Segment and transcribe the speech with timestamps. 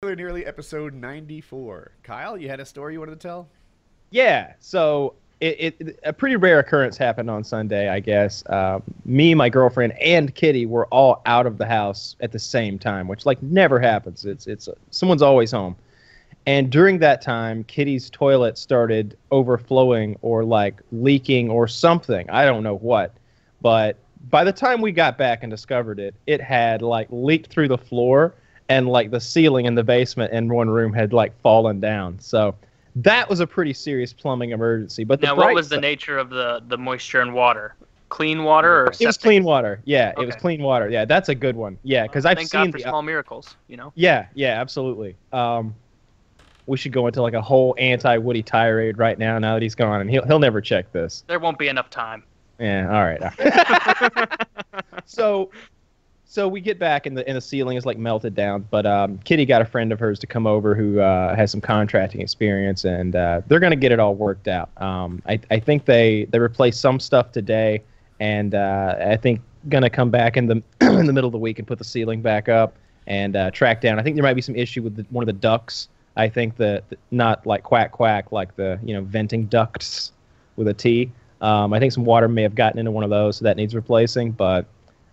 [0.00, 1.90] Nearly episode 94.
[2.04, 3.48] Kyle, you had a story you wanted to tell?
[4.10, 4.52] Yeah.
[4.60, 8.46] So it, it a pretty rare occurrence happened on Sunday, I guess.
[8.46, 12.78] Uh, me, my girlfriend, and Kitty were all out of the house at the same
[12.78, 14.24] time, which like never happens.
[14.24, 15.74] It's it's someone's always home.
[16.46, 22.30] And during that time, Kitty's toilet started overflowing or like leaking or something.
[22.30, 23.16] I don't know what.
[23.62, 23.96] But
[24.30, 27.78] by the time we got back and discovered it, it had like leaked through the
[27.78, 28.36] floor
[28.68, 32.18] and like the ceiling in the basement in one room had like fallen down.
[32.20, 32.54] So
[32.96, 35.04] that was a pretty serious plumbing emergency.
[35.04, 37.74] But now, what was the nature of the the moisture and water?
[38.08, 39.82] Clean water or it was clean water.
[39.84, 40.22] Yeah, okay.
[40.22, 40.88] it was clean water.
[40.88, 41.78] Yeah, that's a good one.
[41.82, 43.56] Yeah, because well, I've thank seen God for the, small miracles.
[43.68, 43.92] You know.
[43.96, 45.14] Yeah, yeah, absolutely.
[45.32, 45.74] Um,
[46.66, 49.38] we should go into like a whole anti Woody tirade right now.
[49.38, 51.22] Now that he's gone, and he'll he'll never check this.
[51.26, 52.24] There won't be enough time.
[52.58, 52.88] Yeah.
[52.88, 54.46] All right.
[55.04, 55.50] so
[56.30, 58.66] so we get back and the and the ceiling is like melted down.
[58.70, 61.62] But um, Kitty got a friend of hers to come over who uh, has some
[61.62, 64.70] contracting experience, and uh, they're gonna get it all worked out.
[64.80, 67.82] Um, I I think they they replaced some stuff today,
[68.20, 71.58] and uh, I think gonna come back in the in the middle of the week
[71.58, 72.76] and put the ceiling back up
[73.06, 73.98] and uh, track down.
[73.98, 75.88] I think there might be some issue with the, one of the ducts.
[76.14, 80.12] I think that not like quack quack like the you know venting ducts
[80.56, 81.10] with a T.
[81.40, 83.74] Um, I think some water may have gotten into one of those, so that needs
[83.74, 84.32] replacing.
[84.32, 84.66] But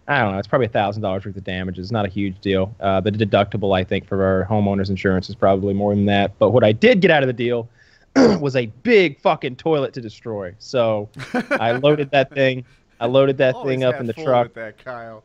[0.08, 0.38] I don't know.
[0.38, 1.80] It's probably a thousand dollars worth of damage.
[1.80, 2.76] It's not a huge deal.
[2.80, 6.38] Uh, the deductible, I think, for our homeowners insurance is probably more than that.
[6.38, 7.68] But what I did get out of the deal
[8.16, 10.54] was a big fucking toilet to destroy.
[10.60, 11.10] So
[11.52, 12.66] I loaded that thing.
[13.00, 14.54] I loaded that thing up in the truck.
[14.54, 15.24] that, Kyle.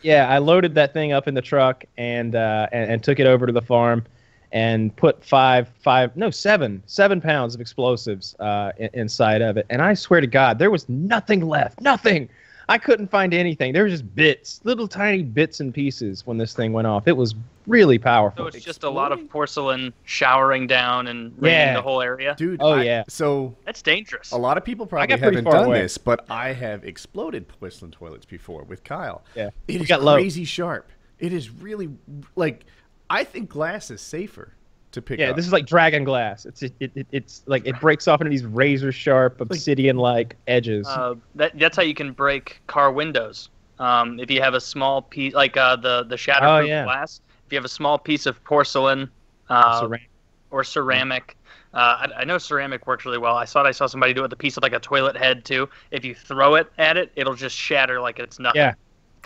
[0.00, 3.26] Yeah, I loaded that thing up in the truck and, uh, and and took it
[3.26, 4.04] over to the farm
[4.52, 9.66] and put five five no seven seven pounds of explosives uh, inside of it.
[9.70, 11.80] And I swear to God, there was nothing left.
[11.80, 12.28] Nothing.
[12.68, 13.72] I couldn't find anything.
[13.72, 17.08] There were just bits, little tiny bits and pieces when this thing went off.
[17.08, 17.34] It was
[17.66, 18.44] really powerful.
[18.44, 21.74] So it's just a lot of porcelain showering down and raining yeah.
[21.74, 22.34] the whole area.
[22.36, 23.04] Dude, oh I, yeah.
[23.08, 24.32] So that's dangerous.
[24.32, 25.82] A lot of people probably haven't done away.
[25.82, 29.22] this, but I have exploded porcelain toilets before with Kyle.
[29.34, 30.44] Yeah, it is crazy low.
[30.44, 30.90] sharp.
[31.18, 31.88] It is really
[32.36, 32.64] like
[33.08, 34.54] I think glass is safer
[34.92, 35.36] to pick yeah, up.
[35.36, 36.46] this is like dragon glass.
[36.46, 40.86] It's it, it, it's like it breaks off into these razor sharp obsidian like edges.
[40.86, 43.48] Uh, that that's how you can break car windows.
[43.78, 46.84] Um, if you have a small piece like uh, the the shatterproof oh, yeah.
[46.84, 49.10] glass, if you have a small piece of porcelain
[49.48, 50.08] uh, ceramic.
[50.50, 51.36] or ceramic.
[51.74, 53.34] Uh, I, I, know ceramic works really well.
[53.34, 55.42] I thought I saw somebody do it with a piece of like a toilet head
[55.46, 55.70] too.
[55.90, 58.60] If you throw it at it, it'll just shatter like it's nothing.
[58.60, 58.74] Yeah.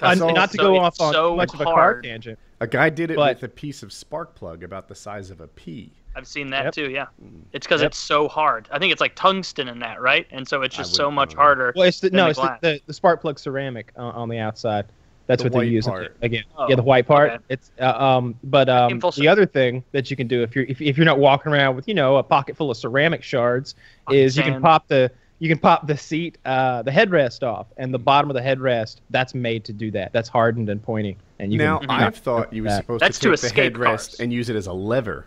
[0.00, 2.38] not to go off on so much of a car tangent.
[2.60, 5.40] A guy did it but, with a piece of spark plug about the size of
[5.40, 5.92] a pea.
[6.14, 6.74] I've seen that yep.
[6.74, 6.90] too.
[6.90, 7.42] Yeah, mm.
[7.52, 7.90] it's because yep.
[7.90, 8.68] it's so hard.
[8.72, 10.26] I think it's like tungsten in that, right?
[10.30, 11.74] And so it's just so much harder.
[11.76, 14.38] Well, it's the, no, the it's the, the, the, spark plug ceramic uh, on the
[14.38, 14.86] outside.
[15.26, 15.86] That's the what they use
[16.22, 16.44] again.
[16.56, 17.32] Oh, yeah, the white part.
[17.32, 17.44] Okay.
[17.50, 20.80] It's uh, um, but um, the other thing that you can do if you're if,
[20.80, 23.74] if you're not walking around with you know a pocket full of ceramic shards
[24.10, 27.92] is you can pop the you can pop the seat, uh, the headrest off, and
[27.92, 30.12] the bottom of the headrest that's made to do that.
[30.12, 33.36] That's hardened and pointy, and you now can, I've thought you were supposed that's to
[33.36, 34.20] take to the headrest cars.
[34.20, 35.26] and use it as a lever,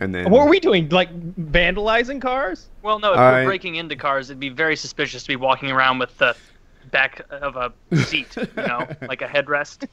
[0.00, 0.88] and then what are we doing?
[0.88, 2.68] Like vandalizing cars?
[2.82, 3.12] Well, no.
[3.12, 3.32] If I...
[3.32, 6.36] we're breaking into cars, it'd be very suspicious to be walking around with the
[6.90, 7.72] back of a
[8.04, 9.88] seat, you know, like a headrest.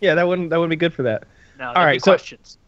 [0.00, 1.24] yeah, that wouldn't that wouldn't be good for that.
[1.58, 1.68] No.
[1.68, 2.58] All right, so questions.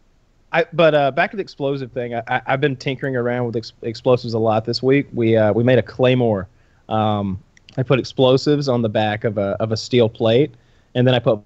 [0.51, 2.15] I, but uh, back to the explosive thing.
[2.15, 5.07] I, have been tinkering around with ex- explosives a lot this week.
[5.13, 6.47] We uh, we made a claymore
[6.89, 7.41] um,
[7.77, 10.51] I put explosives on the back of a of a steel plate,
[10.95, 11.39] and then I put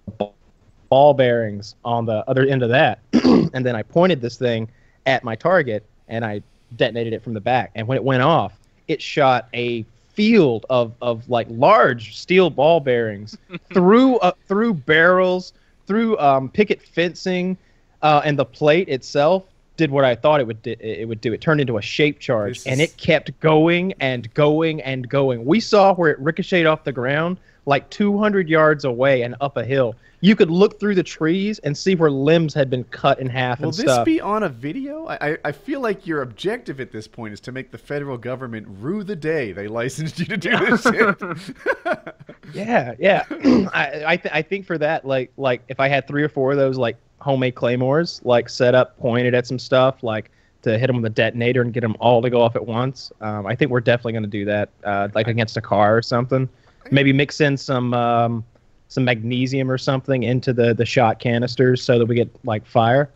[0.89, 2.99] ball bearings on the other end of that,
[3.53, 4.69] and then I pointed this thing
[5.05, 6.41] at my target, and I
[6.75, 7.71] detonated it from the back.
[7.75, 12.79] And when it went off, it shot a field of of like large steel ball
[12.79, 13.37] bearings
[13.73, 15.53] through uh, through barrels,
[15.87, 17.57] through um, picket fencing,
[18.03, 21.33] uh, and the plate itself did what I thought it would di- it would do.
[21.33, 22.67] It turned into a shape charge, is...
[22.67, 25.45] and it kept going and going and going.
[25.45, 29.63] We saw where it ricocheted off the ground like 200 yards away and up a
[29.63, 29.95] hill.
[30.21, 33.59] You could look through the trees and see where limbs had been cut in half
[33.59, 34.05] Will and this stuff.
[34.05, 35.05] be on a video?
[35.09, 38.67] I, I feel like your objective at this point is to make the federal government
[38.79, 40.85] rue the day they licensed you to do this.
[42.53, 43.25] yeah, yeah.
[43.73, 46.51] I I, th- I think for that, like like if I had three or four
[46.51, 50.29] of those like homemade claymores, like set up, pointed at some stuff, like
[50.61, 53.11] to hit them with a detonator and get them all to go off at once.
[53.21, 56.01] Um, I think we're definitely going to do that, uh, like against a car or
[56.01, 56.47] something.
[56.91, 58.43] Maybe mix in some um,
[58.89, 63.09] some magnesium or something into the the shot canisters so that we get like fire.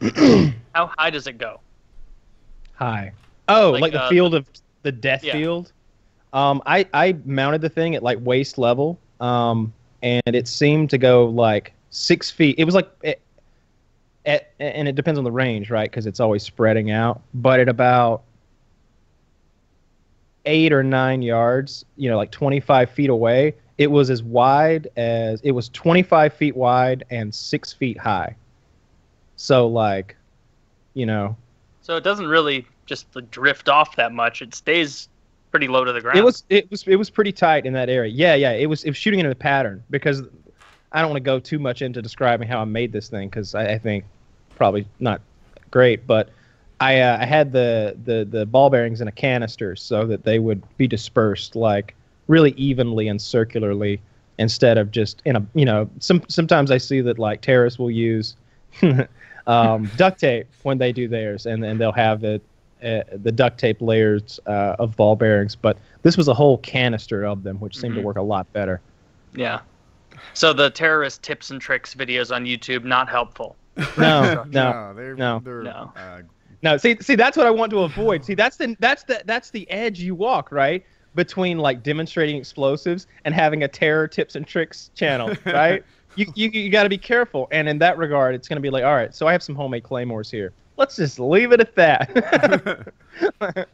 [0.74, 1.60] How high does it go?
[2.74, 3.12] High.
[3.48, 4.46] Oh, like, like the uh, field of
[4.82, 5.32] the death yeah.
[5.32, 5.72] field.
[6.34, 8.98] Um, I I mounted the thing at like waist level.
[9.20, 9.72] Um,
[10.02, 12.56] and it seemed to go like six feet.
[12.58, 13.20] It was like it,
[14.24, 15.90] at, and it depends on the range, right?
[15.90, 17.22] Because it's always spreading out.
[17.34, 18.22] But at about
[20.44, 25.40] eight or nine yards, you know, like 25 feet away, it was as wide as
[25.42, 28.34] it was 25 feet wide and six feet high.
[29.36, 30.16] So, like,
[30.94, 31.36] you know.
[31.82, 34.42] So it doesn't really just drift off that much.
[34.42, 35.08] It stays
[35.50, 36.18] pretty low to the ground.
[36.18, 38.10] It was it was it was pretty tight in that area.
[38.10, 38.52] Yeah, yeah.
[38.52, 40.22] It was it was shooting into the pattern because
[40.92, 43.54] I don't want to go too much into describing how I made this thing because
[43.54, 44.04] I, I, think
[44.56, 45.20] probably not
[45.70, 46.30] great, but
[46.80, 50.38] I uh, I had the, the the ball bearings in a canister so that they
[50.38, 51.94] would be dispersed like
[52.28, 54.00] really evenly and circularly
[54.38, 57.90] instead of just in a you know some sometimes I see that like terrorists will
[57.90, 58.36] use
[59.46, 62.42] um, duct tape when they do theirs and and they'll have it
[62.84, 67.24] uh, the duct tape layers uh, of ball bearings, but this was a whole canister
[67.24, 68.02] of them, which seemed mm-hmm.
[68.02, 68.80] to work a lot better.
[69.34, 69.60] Yeah.
[70.34, 73.56] So the terrorist tips and tricks videos on YouTube not helpful.
[73.98, 75.40] No, no, no, they're, no.
[75.44, 75.92] They're, no.
[75.94, 76.22] Uh,
[76.62, 78.24] no, see, see, that's what I want to avoid.
[78.24, 80.84] See, that's the that's the that's the edge you walk right
[81.14, 85.84] between like demonstrating explosives and having a terror tips and tricks channel, right?
[86.16, 88.70] you you, you got to be careful, and in that regard, it's going to be
[88.70, 90.52] like, all right, so I have some homemade claymores here.
[90.76, 92.92] Let's just leave it at that.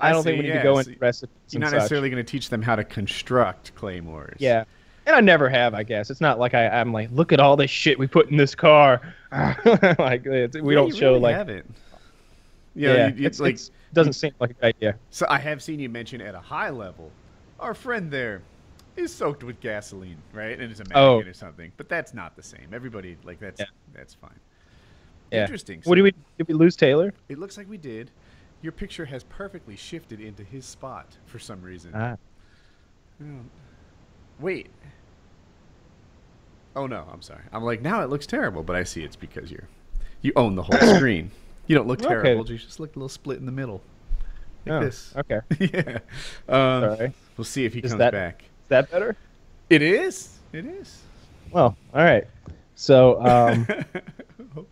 [0.00, 1.34] I, don't see, think we need yeah, to go into recipes.
[1.50, 4.36] You're not necessarily going to teach them how to construct claymores.
[4.38, 4.64] Yeah,
[5.08, 5.74] and I never have.
[5.74, 8.30] I guess it's not like I, I'm like, look at all this shit we put
[8.30, 9.00] in this car.
[9.98, 11.36] like we yeah, don't show really like.
[11.36, 11.74] Haven't.
[12.74, 14.98] Yeah, yeah you, it's, like it's, doesn't seem like a good idea.
[15.10, 17.10] So I have seen you mention at a high level,
[17.58, 18.42] our friend there
[18.96, 20.60] is soaked with gasoline, right?
[20.60, 21.30] And it's a mannequin oh.
[21.30, 21.72] or something.
[21.78, 22.68] But that's not the same.
[22.72, 23.66] Everybody like that's yeah.
[23.94, 24.38] that's fine.
[25.32, 25.42] Yeah.
[25.42, 25.82] Interesting.
[25.82, 27.14] So what do we did we lose Taylor?
[27.30, 28.10] It looks like we did.
[28.60, 31.92] Your picture has perfectly shifted into his spot for some reason.
[31.94, 32.16] Ah.
[33.22, 33.26] Oh.
[34.40, 34.68] Wait.
[36.76, 37.42] Oh no, I'm sorry.
[37.52, 39.68] I'm like now it looks terrible, but I see it's because you're
[40.22, 41.30] you own the whole screen.
[41.66, 42.40] You don't look terrible.
[42.42, 42.52] Okay.
[42.52, 43.82] You just look a little split in the middle.
[44.66, 45.14] Like oh, this.
[45.16, 45.40] Okay.
[45.72, 45.98] yeah.
[46.48, 47.12] Um, Sorry.
[47.36, 48.42] We'll see if he is comes that, back.
[48.42, 49.16] Is that better?
[49.70, 50.38] It is.
[50.52, 51.02] It is.
[51.50, 52.26] Well, all right.
[52.74, 53.66] So um,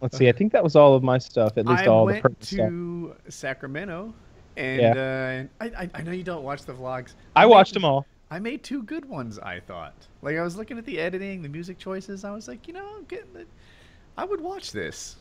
[0.00, 0.28] let's see.
[0.28, 1.56] I think that was all of my stuff.
[1.56, 3.32] At least I all the to stuff.
[3.32, 4.12] Sacramento,
[4.56, 5.44] and yeah.
[5.60, 7.14] uh, I, I know you don't watch the vlogs.
[7.36, 8.06] I, I watched them all.
[8.32, 9.38] I made two good ones.
[9.38, 9.92] I thought.
[10.22, 12.24] Like I was looking at the editing, the music choices.
[12.24, 13.44] I was like, you know, the,
[14.16, 15.16] I would watch this.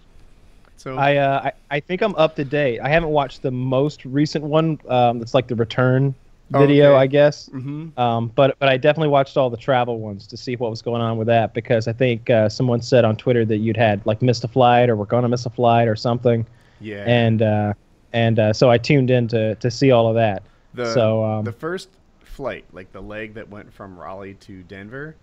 [0.78, 2.80] So I, uh, I I think I'm up to date.
[2.80, 4.80] I haven't watched the most recent one.
[4.88, 6.16] Um, that's like the return
[6.52, 7.00] video, okay.
[7.00, 7.50] I guess.
[7.50, 8.00] Mm-hmm.
[8.00, 11.02] Um, but but I definitely watched all the travel ones to see what was going
[11.02, 14.22] on with that because I think uh, someone said on Twitter that you'd had like
[14.22, 16.48] missed a flight or were going to miss a flight or something.
[16.80, 17.04] Yeah.
[17.06, 17.74] And uh,
[18.14, 20.44] and uh, so I tuned in to to see all of that.
[20.74, 21.90] The, so um, the first
[22.32, 25.16] flight, like the leg that went from Raleigh to Denver,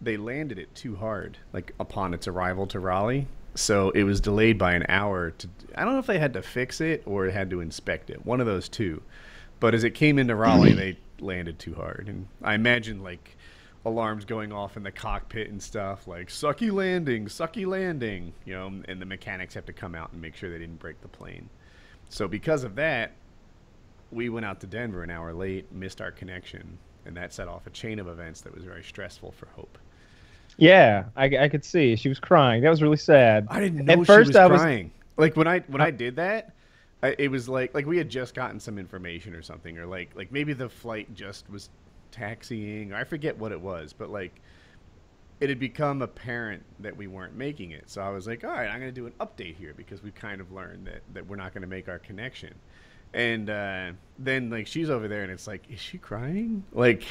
[0.00, 3.26] they landed it too hard, like upon its arrival to Raleigh.
[3.54, 5.32] So it was delayed by an hour.
[5.32, 8.24] To I don't know if they had to fix it or had to inspect it.
[8.24, 9.02] One of those two.
[9.60, 13.36] But as it came into Raleigh, they landed too hard, and I imagine like
[13.84, 18.82] alarms going off in the cockpit and stuff like sucky landing, sucky landing, you know,
[18.86, 21.48] and the mechanics have to come out and make sure they didn't break the plane.
[22.08, 23.12] So because of that,
[24.10, 27.66] we went out to Denver an hour late, missed our connection, and that set off
[27.66, 29.78] a chain of events that was very stressful for Hope.
[30.56, 32.62] Yeah, I, I could see she was crying.
[32.62, 33.46] That was really sad.
[33.48, 34.90] I didn't know At first I was crying.
[35.16, 36.54] Like when I when I did that,
[37.02, 40.10] I, it was like like we had just gotten some information or something, or like
[40.16, 41.70] like maybe the flight just was
[42.10, 42.92] taxiing.
[42.92, 44.40] Or I forget what it was, but like
[45.40, 47.88] it had become apparent that we weren't making it.
[47.88, 50.10] So I was like, all right, I'm going to do an update here because we
[50.10, 52.54] kind of learned that that we're not going to make our connection.
[53.14, 56.64] And uh, then like she's over there, and it's like, is she crying?
[56.72, 57.04] Like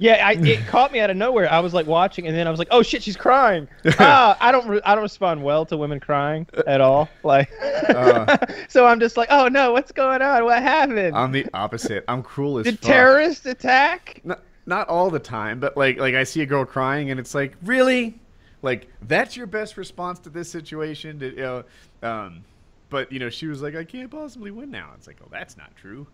[0.00, 1.52] yeah, I, it caught me out of nowhere.
[1.52, 3.68] I was like watching, and then I was like, "Oh shit, she's crying!"
[4.00, 7.08] ah, I don't, re- I don't respond well to women crying at all.
[7.22, 8.38] Like, uh,
[8.68, 10.44] so I'm just like, "Oh no, what's going on?
[10.44, 12.04] What happened?" I'm the opposite.
[12.08, 12.90] I'm cruel as Did fuck.
[12.90, 14.22] terrorist attack?
[14.24, 17.34] Not, not all the time, but like, like I see a girl crying, and it's
[17.34, 18.18] like, really,
[18.62, 21.20] like that's your best response to this situation?
[21.20, 21.64] To, you know,
[22.02, 22.42] um,
[22.90, 25.56] but you know, she was like, "I can't possibly win now." It's like, "Oh, that's
[25.56, 26.06] not true,"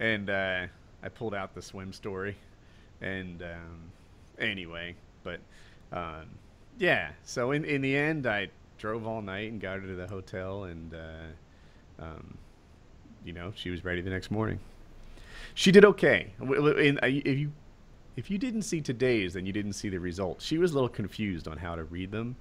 [0.00, 0.66] and uh,
[1.02, 2.36] I pulled out the swim story
[3.02, 3.92] and um,
[4.38, 5.40] anyway, but
[5.92, 6.26] um,
[6.78, 7.10] yeah.
[7.24, 8.48] So in in the end, I
[8.78, 12.38] drove all night and got her to the hotel, and uh, um,
[13.24, 14.60] you know she was ready the next morning.
[15.54, 16.32] She did okay.
[16.40, 17.52] Uh, if you
[18.16, 20.44] if you didn't see today's, then you didn't see the results.
[20.44, 22.36] She was a little confused on how to read them,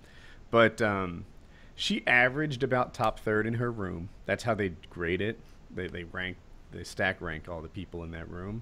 [0.51, 1.25] but um,
[1.81, 4.09] she averaged about top third in her room.
[4.27, 5.39] That's how they grade it.
[5.73, 6.37] They they rank
[6.71, 8.61] they stack rank all the people in that room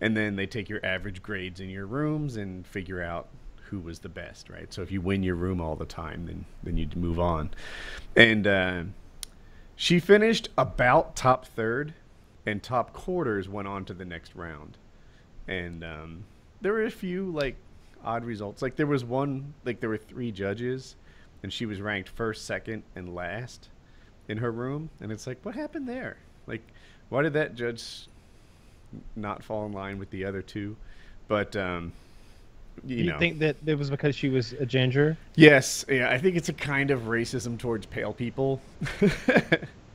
[0.00, 3.28] and then they take your average grades in your rooms and figure out
[3.64, 4.72] who was the best, right?
[4.72, 7.50] So if you win your room all the time, then then you move on.
[8.16, 8.82] And uh,
[9.74, 11.94] she finished about top third,
[12.46, 14.78] and top quarters went on to the next round.
[15.48, 16.24] And um,
[16.60, 17.56] there were a few like
[18.04, 18.62] odd results.
[18.62, 20.96] Like there was one, like there were three judges,
[21.42, 23.68] and she was ranked first, second, and last
[24.28, 24.90] in her room.
[25.00, 26.16] And it's like, what happened there?
[26.46, 26.62] Like,
[27.08, 28.06] why did that judge
[29.16, 30.76] not fall in line with the other two?
[31.28, 31.92] But um,
[32.84, 33.18] you, you know.
[33.18, 35.16] think that it was because she was a ginger?
[35.34, 36.10] Yes, yeah.
[36.10, 38.60] I think it's a kind of racism towards pale people.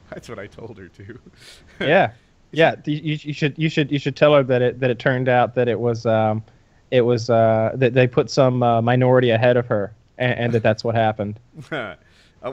[0.10, 1.20] That's what I told her too.
[1.80, 2.12] yeah,
[2.52, 2.76] yeah.
[2.86, 5.56] You, you, should you should you should tell her that it that it turned out
[5.56, 6.44] that it was um,
[6.92, 10.64] it was uh, that they put some uh, minority ahead of her, and, and that
[10.64, 11.40] that's what happened.
[11.72, 11.96] uh,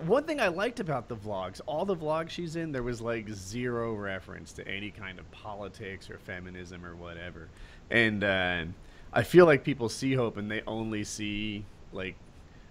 [0.05, 3.29] one thing I liked about the vlogs, all the vlogs she's in, there was like
[3.31, 7.49] zero reference to any kind of politics or feminism or whatever,
[7.91, 8.65] and uh,
[9.13, 12.17] I feel like people see Hope and they only see like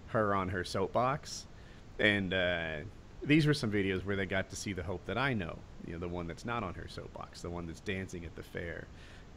[0.08, 1.46] her on her soapbox,
[1.98, 2.76] and uh,
[3.22, 5.56] these were some videos where they got to see the Hope that I know,
[5.86, 8.42] you know, the one that's not on her soapbox, the one that's dancing at the
[8.42, 8.86] fair,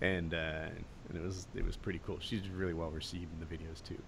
[0.01, 0.67] and uh,
[1.09, 2.17] and it was it was pretty cool.
[2.19, 4.01] She's really well received in the videos too.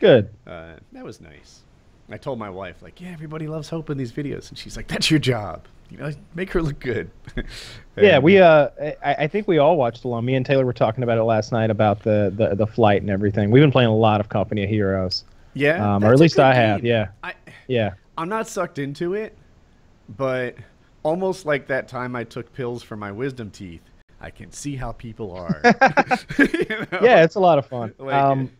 [0.00, 0.30] Good.
[0.46, 1.62] Uh, that was nice.
[2.10, 4.86] I told my wife like, yeah, everybody loves Hope in these videos, and she's like,
[4.86, 5.66] that's your job.
[5.90, 7.10] You know, make her look good.
[7.96, 8.38] yeah, we.
[8.38, 8.68] Uh,
[9.04, 10.24] I, I, think we all watched along.
[10.24, 13.10] Me and Taylor were talking about it last night about the, the the flight and
[13.10, 13.52] everything.
[13.52, 15.24] We've been playing a lot of Company of Heroes.
[15.54, 16.62] Yeah, um, or at least I game.
[16.62, 16.84] have.
[16.84, 17.34] Yeah, I,
[17.68, 17.92] yeah.
[18.18, 19.36] I'm not sucked into it,
[20.16, 20.56] but
[21.04, 23.82] almost like that time I took pills for my wisdom teeth.
[24.20, 25.60] I can see how people are.
[26.38, 27.00] you know?
[27.00, 27.94] Yeah, it's a lot of fun.
[27.98, 28.50] Like, um,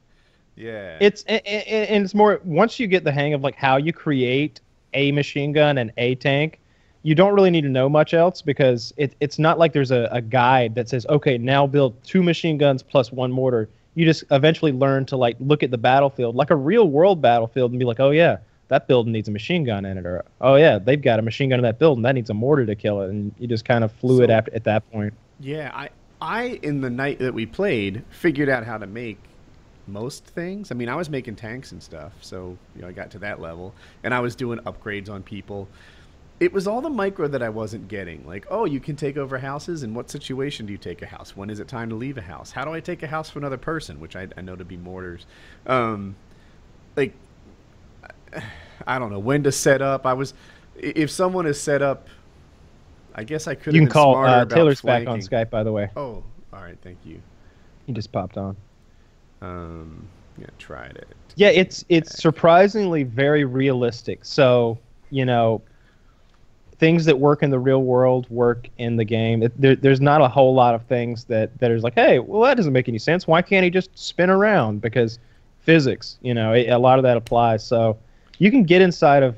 [0.56, 4.60] yeah, it's and it's more once you get the hang of like how you create
[4.94, 6.60] a machine gun and a tank
[7.06, 10.08] you don't really need to know much else because it, it's not like there's a,
[10.10, 13.68] a guide that says, okay, now build two machine guns plus one mortar.
[13.94, 17.70] You just eventually learn to like look at the battlefield like a real world battlefield
[17.70, 20.56] and be like, oh yeah, that building needs a machine gun in it, or oh
[20.56, 23.00] yeah, they've got a machine gun in that building that needs a mortar to kill
[23.02, 25.14] it, and you just kind of flew so, it at, at that point.
[25.38, 29.20] Yeah, I I in the night that we played figured out how to make
[29.86, 30.70] most things.
[30.70, 33.40] I mean, I was making tanks and stuff, so you know I got to that
[33.40, 35.68] level, and I was doing upgrades on people
[36.38, 38.26] it was all the micro that I wasn't getting.
[38.26, 39.82] Like, oh, you can take over houses.
[39.82, 41.34] In what situation do you take a house?
[41.34, 42.50] When is it time to leave a house?
[42.50, 44.00] How do I take a house for another person?
[44.00, 45.24] Which I, I know to be mortars.
[45.66, 46.14] Um,
[46.94, 47.14] like,
[48.86, 50.04] I don't know when to set up.
[50.04, 50.34] I was,
[50.76, 52.06] if someone is set up,
[53.14, 53.74] I guess I could.
[53.74, 55.06] You can call uh, Taylor's flanking.
[55.06, 55.90] back on Skype, by the way.
[55.96, 57.22] Oh, all right, thank you.
[57.86, 58.58] He just popped on.
[59.42, 61.08] Um, yeah, tried it.
[61.36, 64.24] Yeah, it's it's surprisingly very realistic.
[64.24, 64.78] So
[65.10, 65.62] you know,
[66.78, 69.42] things that work in the real world work in the game.
[69.42, 72.42] It, there, there's not a whole lot of things that that is like, hey, well,
[72.42, 73.26] that doesn't make any sense.
[73.26, 74.80] Why can't he just spin around?
[74.80, 75.18] Because
[75.60, 77.64] physics, you know, it, a lot of that applies.
[77.64, 77.98] So
[78.38, 79.36] you can get inside of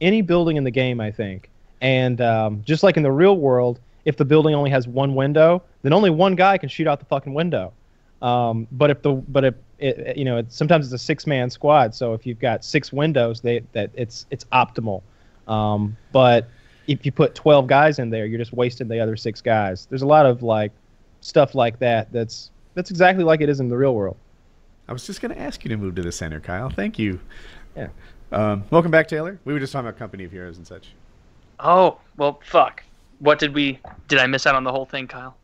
[0.00, 3.80] any building in the game, I think, and um, just like in the real world,
[4.04, 7.06] if the building only has one window, then only one guy can shoot out the
[7.06, 7.72] fucking window.
[8.20, 11.50] Um, but if the but if it, you know, it's, sometimes it's a six man
[11.50, 15.02] squad, so if you've got six windows, they that it's it's optimal.
[15.46, 16.48] Um, but
[16.88, 19.86] if you put 12 guys in there, you're just wasting the other six guys.
[19.86, 20.72] There's a lot of like
[21.20, 22.10] stuff like that.
[22.12, 24.16] That's that's exactly like it is in the real world.
[24.88, 26.70] I was just going to ask you to move to the center, Kyle.
[26.70, 27.20] Thank you.
[27.76, 27.88] Yeah.
[28.32, 29.38] Um, welcome back, Taylor.
[29.44, 30.94] We were just talking about Company of Heroes and such.
[31.60, 32.82] Oh well, fuck.
[33.20, 33.80] What did we?
[34.06, 35.36] Did I miss out on the whole thing, Kyle?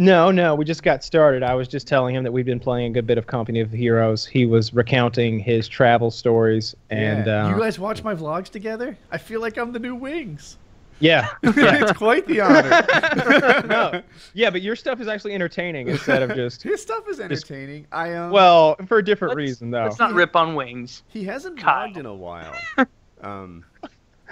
[0.00, 1.42] No, no, we just got started.
[1.42, 3.70] I was just telling him that we've been playing a good bit of Company of
[3.70, 4.24] Heroes.
[4.24, 7.44] He was recounting his travel stories, and yeah.
[7.44, 8.96] uh, you guys watch my vlogs together.
[9.10, 10.56] I feel like I'm the new Wings.
[11.00, 13.66] Yeah, it's quite the honor.
[13.66, 14.02] no,
[14.32, 17.82] yeah, but your stuff is actually entertaining instead of just his stuff is entertaining.
[17.82, 19.82] Just, I um, well for a different reason though.
[19.82, 21.02] Let's not rip on wings.
[21.08, 22.54] He hasn't vlogged in a while.
[23.20, 23.66] um,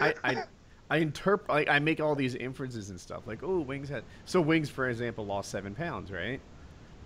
[0.00, 0.44] I I
[0.90, 4.40] I interpret like I make all these inferences and stuff like oh wings had so
[4.40, 6.40] wings for example lost seven pounds right?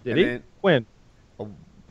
[0.05, 0.25] Did and he?
[0.25, 0.87] Then, when?
[1.41, 1.47] A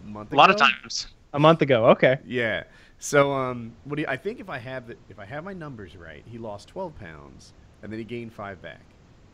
[0.06, 0.34] month.
[0.34, 1.08] A lot of times.
[1.34, 1.88] A month ago.
[1.88, 2.20] Okay.
[2.26, 2.64] Yeah.
[3.00, 5.54] So um, what do you, I think if I have the, if I have my
[5.54, 8.84] numbers right, he lost 12 pounds and then he gained five back,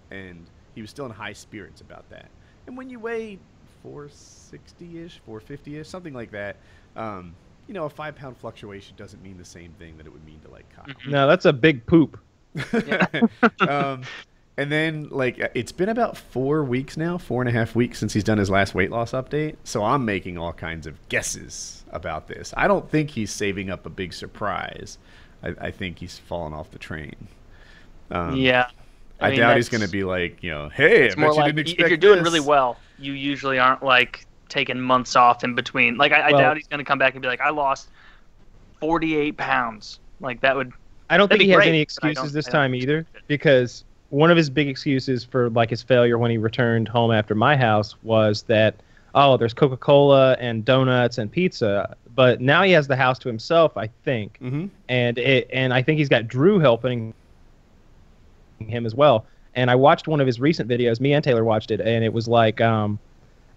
[0.09, 2.29] and he was still in high spirits about that.
[2.65, 3.39] And when you weigh
[3.85, 6.55] 460-ish, 450-ish, something like that,
[6.95, 7.35] um,
[7.67, 10.39] you know, a five pound fluctuation doesn't mean the same thing that it would mean
[10.45, 10.85] to like Kyle.
[10.85, 11.11] Mm-hmm.
[11.11, 12.17] No, that's a big poop.
[13.59, 14.03] um,
[14.57, 18.13] and then like it's been about four weeks now, four and a half weeks since
[18.13, 19.55] he's done his last weight loss update.
[19.63, 22.53] So I'm making all kinds of guesses about this.
[22.57, 24.97] I don't think he's saving up a big surprise.
[25.43, 27.15] I, I think he's fallen off the train.
[28.09, 28.69] Um, yeah.
[29.19, 31.57] I, I mean, doubt he's going to be like, you know, hey, it's more like
[31.57, 32.23] if you're doing this.
[32.23, 35.97] really well, you usually aren't like taking months off in between.
[35.97, 37.89] Like I, well, I doubt he's going to come back and be like, I lost
[38.79, 39.99] 48 pounds.
[40.19, 40.71] Like that would.
[41.09, 44.67] I don't think he has any excuses this time either because one of his big
[44.67, 48.75] excuses for like his failure when he returned home after my house was that
[49.15, 53.75] oh there's coca-cola and donuts and pizza but now he has the house to himself
[53.77, 54.67] i think mm-hmm.
[54.89, 57.13] and it and i think he's got drew helping
[58.59, 61.71] him as well and i watched one of his recent videos me and taylor watched
[61.71, 62.99] it and it was like um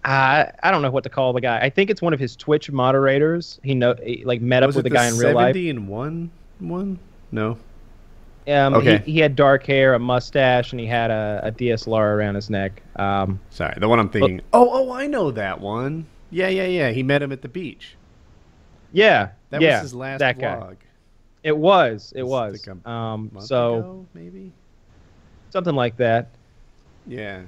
[0.03, 1.59] I, I don't know what to call the guy.
[1.59, 3.59] I think it's one of his Twitch moderators.
[3.63, 5.49] He know he, like met was up with the guy in real life.
[5.49, 6.97] Seventy and one one?
[7.31, 7.57] No.
[8.47, 8.97] Um, okay.
[9.05, 12.49] He, he, had dark hair, a mustache, and he had a, a DSLR around his
[12.49, 12.81] neck.
[12.95, 14.37] Um, Sorry, the one I'm thinking.
[14.37, 16.07] But, oh, oh, I know that one.
[16.31, 16.91] Yeah, yeah, yeah.
[16.91, 17.95] He met him at the beach.
[18.93, 20.69] Yeah, that yeah, was his last that vlog.
[20.69, 20.75] Guy.
[21.43, 22.13] It was.
[22.15, 22.67] It was.
[22.85, 24.51] Um, so ago, maybe
[25.49, 26.29] something like that.
[27.07, 27.41] Yeah.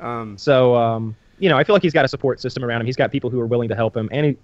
[0.00, 2.86] Um, so um, you know, I feel like he's got a support system around him.
[2.86, 4.36] He's got people who are willing to help him, and he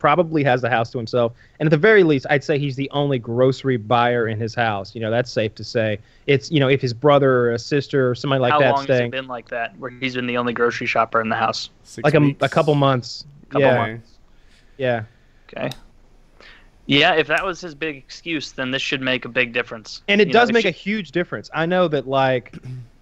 [0.00, 1.32] probably has the house to himself.
[1.60, 4.92] And at the very least, I'd say he's the only grocery buyer in his house.
[4.94, 5.98] You know, that's safe to say.
[6.26, 8.84] It's you know, if his brother or a sister or somebody like How that long
[8.84, 11.36] staying, has it been like that, where he's been the only grocery shopper in the
[11.36, 11.70] house?
[11.84, 13.24] Six like a, a, couple months.
[13.50, 13.76] Couple yeah.
[13.76, 14.18] months.
[14.78, 15.04] Yeah.
[15.48, 15.70] Okay.
[16.86, 20.02] Yeah, if that was his big excuse, then this should make a big difference.
[20.08, 21.48] And it you does know, make a huge difference.
[21.54, 22.56] I know that like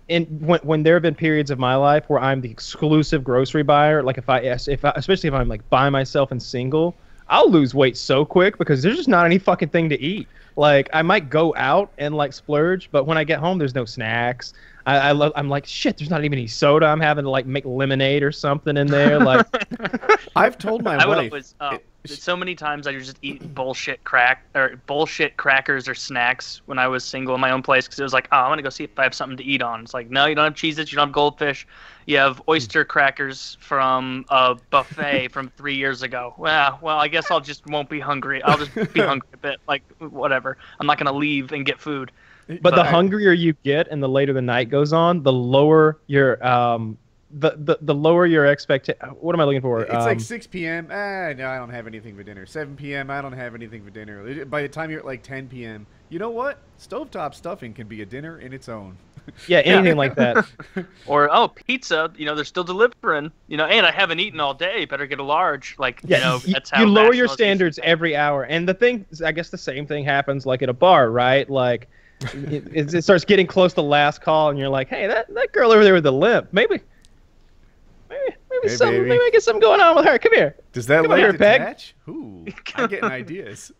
[0.08, 3.62] in when when there have been periods of my life where I'm the exclusive grocery
[3.62, 6.94] buyer, like if I if I, especially if I'm like by myself and single,
[7.28, 10.26] I'll lose weight so quick because there's just not any fucking thing to eat.
[10.56, 13.84] Like I might go out and like splurge, but when I get home, there's no
[13.84, 14.54] snacks.
[14.86, 15.32] I, I love.
[15.36, 15.98] I'm like shit.
[15.98, 16.86] There's not even any soda.
[16.86, 19.20] I'm having to like make lemonade or something in there.
[19.20, 19.46] Like
[20.36, 21.30] I've told my I wife.
[21.30, 25.94] Always, uh, it, so many times I just eat bullshit crack or bullshit crackers or
[25.94, 28.50] snacks when I was single in my own place because it was like, oh, I'm
[28.50, 29.82] gonna go see if I have something to eat on.
[29.82, 31.66] It's like, no, you don't have Cheez-Its, you don't have goldfish,
[32.06, 36.34] you have oyster crackers from a buffet from three years ago.
[36.38, 38.42] Well, well, I guess I'll just won't be hungry.
[38.42, 40.56] I'll just be hungry a bit, like whatever.
[40.80, 42.10] I'm not gonna leave and get food.
[42.46, 45.32] But, but the I, hungrier you get and the later the night goes on, the
[45.32, 46.96] lower your um
[47.30, 49.00] the, the, the lower your expectation.
[49.20, 49.82] What am I looking for?
[49.82, 50.88] It's um, like 6 p.m.
[50.90, 52.46] Ah, no, I don't have anything for dinner.
[52.46, 53.10] 7 p.m.
[53.10, 54.44] I don't have anything for dinner.
[54.46, 56.58] By the time you're at like 10 p.m., you know what?
[56.78, 58.96] Stovetop stuffing can be a dinner in its own.
[59.46, 60.46] Yeah, anything like that.
[61.06, 62.10] or oh, pizza.
[62.16, 63.30] You know, they're still delivering.
[63.46, 64.86] You know, and I haven't eaten all day.
[64.86, 65.76] Better get a large.
[65.78, 68.44] Like yeah, you know, that's how you lower your standards every hour.
[68.44, 71.48] And the thing, I guess, the same thing happens like at a bar, right?
[71.48, 71.88] Like.
[72.20, 75.70] it, it, starts getting close to last call, and you're like, "Hey, that, that girl
[75.70, 76.80] over there with the limp, maybe
[78.08, 80.18] maybe, maybe hey, some, maybe I get something going on with her.
[80.18, 80.56] Come here.
[80.72, 81.94] Does that Come leg here, detach?
[82.06, 82.14] Peg.
[82.14, 83.72] Ooh, I'm getting ideas.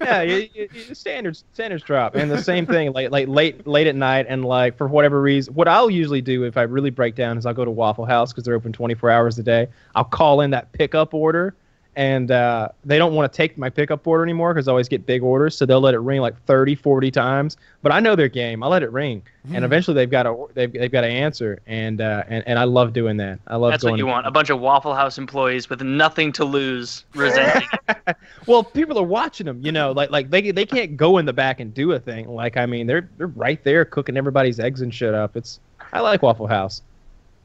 [0.00, 3.86] yeah, you, you, you, standards standards drop, and the same thing, like like late late
[3.86, 7.14] at night, and like for whatever reason, what I'll usually do if I really break
[7.14, 9.68] down is I'll go to Waffle House because they're open 24 hours a day.
[9.94, 11.56] I'll call in that pickup order
[11.98, 15.04] and uh, they don't want to take my pickup order anymore because I always get
[15.04, 15.58] big orders.
[15.58, 17.56] So they'll let it ring like 30, 40 times.
[17.82, 18.62] But I know their game.
[18.62, 19.56] I let it ring, mm.
[19.56, 21.58] and eventually they've got to they've, they've got to answer.
[21.66, 23.40] And, uh, and and I love doing that.
[23.48, 23.72] I love.
[23.72, 24.28] That's what you want.
[24.28, 27.68] A bunch of Waffle House employees with nothing to lose, resenting.
[28.46, 29.60] well, people are watching them.
[29.60, 32.28] You know, like like they they can't go in the back and do a thing.
[32.28, 35.36] Like I mean, they're they're right there cooking everybody's eggs and shit up.
[35.36, 35.58] It's
[35.92, 36.80] I like Waffle House.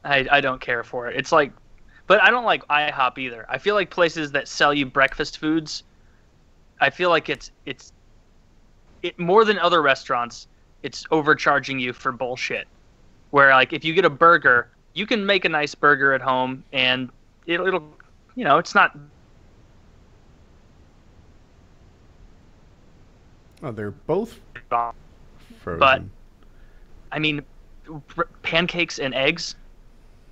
[0.04, 1.16] I, I don't care for it.
[1.16, 1.50] It's like
[2.06, 3.46] but I don't like IHOP either.
[3.48, 5.84] I feel like places that sell you breakfast foods,
[6.80, 7.92] I feel like it's it's
[9.02, 10.46] it more than other restaurants,
[10.82, 12.66] it's overcharging you for bullshit.
[13.30, 16.64] Where like if you get a burger, you can make a nice burger at home
[16.72, 17.10] and
[17.46, 17.96] it'll, it'll
[18.34, 18.96] you know, it's not
[23.62, 24.38] Oh, they're both
[25.58, 25.78] frozen.
[25.78, 26.02] But
[27.12, 27.42] I mean,
[28.42, 29.56] pancakes and eggs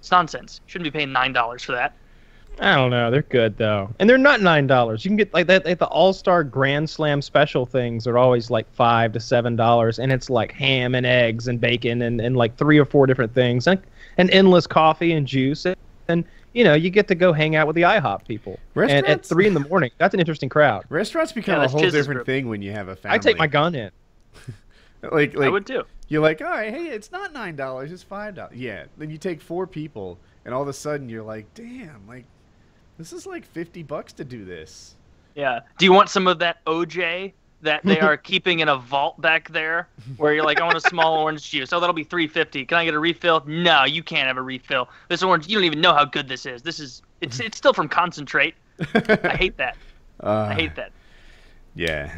[0.03, 0.61] it's nonsense.
[0.67, 1.95] Shouldn't be paying nine dollars for that.
[2.59, 3.09] I don't know.
[3.09, 5.05] They're good though, and they're not nine dollars.
[5.05, 5.65] You can get like that.
[5.65, 10.01] at the All Star Grand Slam special things They're always like five to seven dollars,
[10.01, 13.33] and it's like ham and eggs and bacon and, and like three or four different
[13.33, 13.81] things, and,
[14.19, 15.77] and endless coffee and juice, and,
[16.09, 18.59] and you know you get to go hang out with the IHOP people.
[18.75, 20.85] And at three in the morning, that's an interesting crowd.
[20.89, 23.15] Restaurants become yeah, a whole different thing when you have a family.
[23.15, 23.93] I take my gun in.
[25.13, 25.85] like, like I would too.
[26.13, 28.55] You're like, all right, hey, it's not nine dollars, it's five dollars.
[28.55, 28.85] Yeah.
[28.99, 32.27] Then you take four people, and all of a sudden you're like, damn, like
[32.99, 34.95] this is like fifty bucks to do this.
[35.35, 35.61] Yeah.
[35.79, 39.49] Do you want some of that OJ that they are keeping in a vault back
[39.53, 41.73] there, where you're like, I want a small orange juice.
[41.73, 42.67] Oh, that'll be three fifty.
[42.67, 43.43] Can I get a refill?
[43.47, 44.91] No, you can't have a refill.
[45.09, 46.61] This orange, you don't even know how good this is.
[46.61, 48.55] This is it's it's still from concentrate.
[48.95, 49.79] I hate that.
[50.23, 50.93] Uh, I hate that.
[51.75, 52.15] Yeah.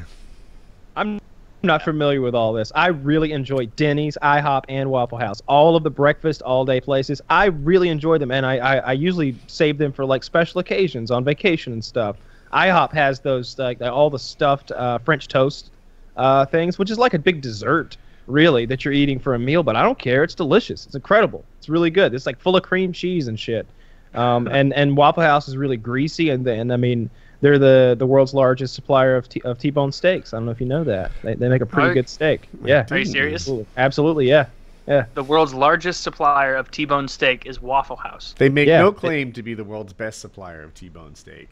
[1.65, 2.71] Not familiar with all this.
[2.75, 5.41] I really enjoy Denny's, IHOP, and Waffle House.
[5.47, 7.23] All of the breakfast all day places.
[7.31, 11.11] I really enjoy them, and I, I, I usually save them for like special occasions
[11.11, 12.17] on vacation and stuff.
[12.53, 15.71] IHOP has those like all the stuffed uh, French toast
[16.17, 17.97] uh, things, which is like a big dessert,
[18.27, 19.63] really, that you're eating for a meal.
[19.63, 20.23] But I don't care.
[20.23, 20.85] It's delicious.
[20.85, 21.45] It's incredible.
[21.59, 22.13] It's really good.
[22.13, 23.67] It's like full of cream cheese and shit.
[24.13, 27.09] Um, and and Waffle House is really greasy, and and I mean
[27.45, 30.33] they're the the world's largest supplier of t- of T-bone steaks.
[30.33, 31.13] I don't know if you know that.
[31.23, 32.49] They, they make a pretty good steak.
[32.65, 32.87] Yeah.
[32.91, 33.43] Are you serious?
[33.43, 33.67] Absolutely.
[33.77, 34.29] Absolutely.
[34.29, 34.47] Yeah.
[34.87, 35.05] Yeah.
[35.13, 38.35] The world's largest supplier of T-bone steak is Waffle House.
[38.39, 38.81] They make yeah.
[38.81, 41.51] no claim to be the world's best supplier of T-bone steak.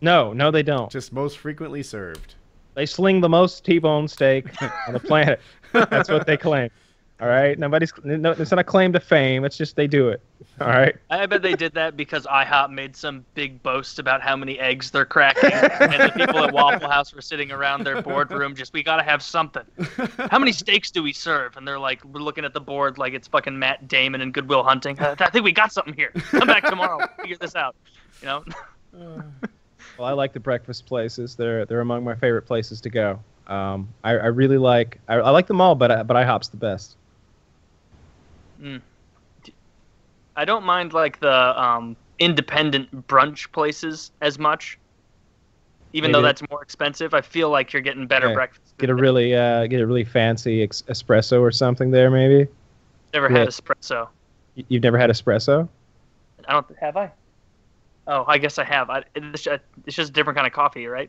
[0.00, 0.90] No, no, they don't.
[0.90, 2.36] Just most frequently served.
[2.72, 4.46] They sling the most T-bone steak
[4.86, 5.40] on the planet.
[5.72, 6.70] That's what they claim.
[7.24, 7.90] All right, nobody's.
[8.04, 9.46] No, it's not a claim to fame.
[9.46, 10.20] It's just they do it.
[10.60, 10.94] All right.
[11.08, 14.90] I bet they did that because IHOP made some big boast about how many eggs
[14.90, 18.82] they're cracking, and the people at Waffle House were sitting around their boardroom just, we
[18.82, 19.62] gotta have something.
[20.30, 21.56] How many steaks do we serve?
[21.56, 24.46] And they're like, we're looking at the board like it's fucking Matt Damon and Good
[24.46, 24.98] Will Hunting.
[25.00, 26.10] I think we got something here.
[26.10, 27.08] Come back tomorrow.
[27.22, 27.74] Figure this out.
[28.20, 28.44] You know.
[29.98, 31.36] well, I like the breakfast places.
[31.36, 33.18] They're they're among my favorite places to go.
[33.46, 36.96] Um, I, I really like I, I like them all, but but IHOP's the best.
[38.64, 38.80] Mm.
[40.36, 44.78] I don't mind like the um, independent brunch places as much,
[45.92, 46.12] even Maybe.
[46.12, 47.14] though that's more expensive.
[47.14, 48.34] I feel like you're getting better yeah.
[48.34, 48.76] breakfast.
[48.78, 52.48] Get a really uh, get a really fancy ex- espresso or something there, maybe.
[53.12, 53.40] Never yeah.
[53.40, 54.08] had espresso.
[54.68, 55.68] You've never had espresso?
[56.48, 57.10] I don't have I.
[58.06, 58.90] Oh, I guess I have.
[58.90, 61.08] I, it's, just, it's just a different kind of coffee, right?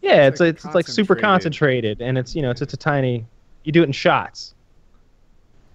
[0.00, 2.76] Yeah, it's it's, like, it's like super concentrated, and it's you know it's it's a
[2.76, 3.24] tiny.
[3.64, 4.54] You do it in shots.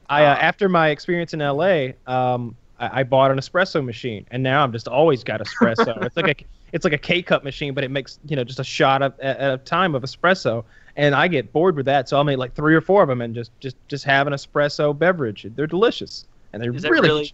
[0.10, 4.42] I uh, after my experience in LA, um, I, I, bought an espresso machine, and
[4.42, 6.02] now I'm just always got espresso.
[6.06, 8.60] it's like a it's like a K cup machine, but it makes you know just
[8.60, 10.64] a shot of, at a time of espresso,
[10.96, 13.22] and I get bored with that, so I'll make like three or four of them
[13.22, 15.46] and just just just have an espresso beverage.
[15.56, 17.34] They're delicious, and they're really, really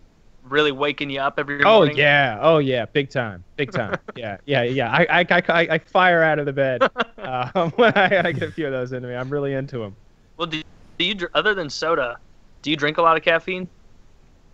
[0.49, 1.95] really waking you up every oh, morning.
[1.95, 3.97] Oh yeah, oh yeah, big time, big time.
[4.15, 4.91] yeah, yeah, yeah.
[4.91, 6.83] I, I, I, I fire out of the bed
[7.17, 9.15] uh, when I, I, get a few of those into me.
[9.15, 9.95] I'm really into them.
[10.37, 10.61] Well, do,
[10.97, 12.17] do you other than soda?
[12.63, 13.67] Do you drink a lot of caffeine?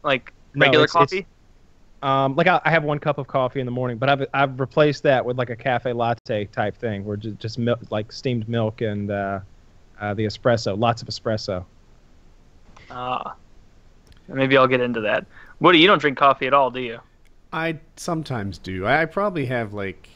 [0.03, 1.19] Like regular no, it's, coffee?
[1.19, 1.27] It's,
[2.03, 4.59] um, like I, I, have one cup of coffee in the morning, but I've I've
[4.59, 8.49] replaced that with like a cafe latte type thing, where just just milk, like steamed
[8.49, 9.39] milk and uh,
[9.99, 11.65] uh, the espresso, lots of espresso.
[12.89, 13.33] Ah, uh,
[14.33, 15.25] maybe I'll get into that.
[15.59, 16.99] Woody, you don't drink coffee at all, do you?
[17.51, 18.87] I sometimes do.
[18.87, 20.07] I probably have like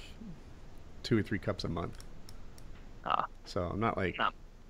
[1.03, 1.97] two or three cups a month.
[3.06, 3.25] Ah.
[3.45, 4.17] So I'm not like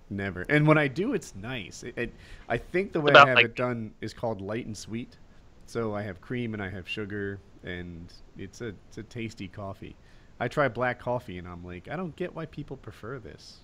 [0.10, 0.46] Never.
[0.50, 1.84] And when I do, it's nice.
[1.84, 2.13] It, it
[2.50, 5.18] I think the way I have like, it done is called light and sweet.
[5.66, 9.96] So I have cream and I have sugar, and it's a it's a tasty coffee.
[10.39, 13.60] I try black coffee, and I'm like, I don't get why people prefer this.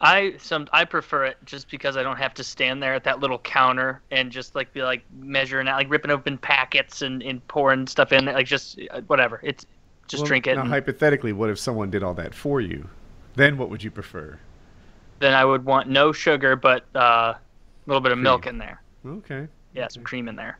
[0.00, 3.20] I some I prefer it just because I don't have to stand there at that
[3.20, 7.46] little counter and just like be like measuring out, like ripping open packets and, and
[7.48, 9.40] pouring stuff in, like just uh, whatever.
[9.42, 9.66] It's
[10.08, 10.54] just well, drink it.
[10.56, 12.88] Now, and, hypothetically, what if someone did all that for you?
[13.34, 14.38] Then what would you prefer?
[15.20, 17.38] Then I would want no sugar, but uh, a
[17.86, 18.22] little bit of cream.
[18.22, 18.82] milk in there.
[19.06, 19.46] Okay.
[19.74, 20.58] Yeah, some cream in there.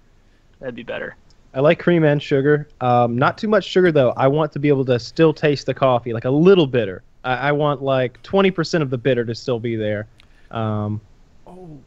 [0.60, 1.16] That'd be better.
[1.54, 2.68] I like cream and sugar.
[2.80, 4.10] Um, not too much sugar though.
[4.16, 7.02] I want to be able to still taste the coffee, like a little bitter.
[7.22, 10.08] I, I want like twenty percent of the bitter to still be there.
[10.50, 11.00] Um,
[11.46, 11.78] oh,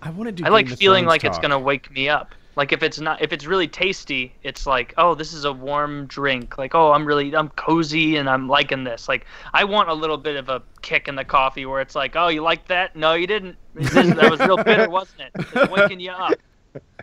[0.00, 0.44] I want to do.
[0.44, 1.30] I like feeling like talk.
[1.30, 2.34] it's gonna wake me up.
[2.60, 6.04] Like if it's not if it's really tasty, it's like, oh, this is a warm
[6.04, 6.58] drink.
[6.58, 9.08] Like, oh, I'm really I'm cozy and I'm liking this.
[9.08, 12.16] Like I want a little bit of a kick in the coffee where it's like,
[12.16, 12.94] oh, you like that?
[12.94, 13.56] No, you didn't.
[13.76, 15.30] that was real bitter, wasn't it?
[15.54, 16.34] It's waking you up.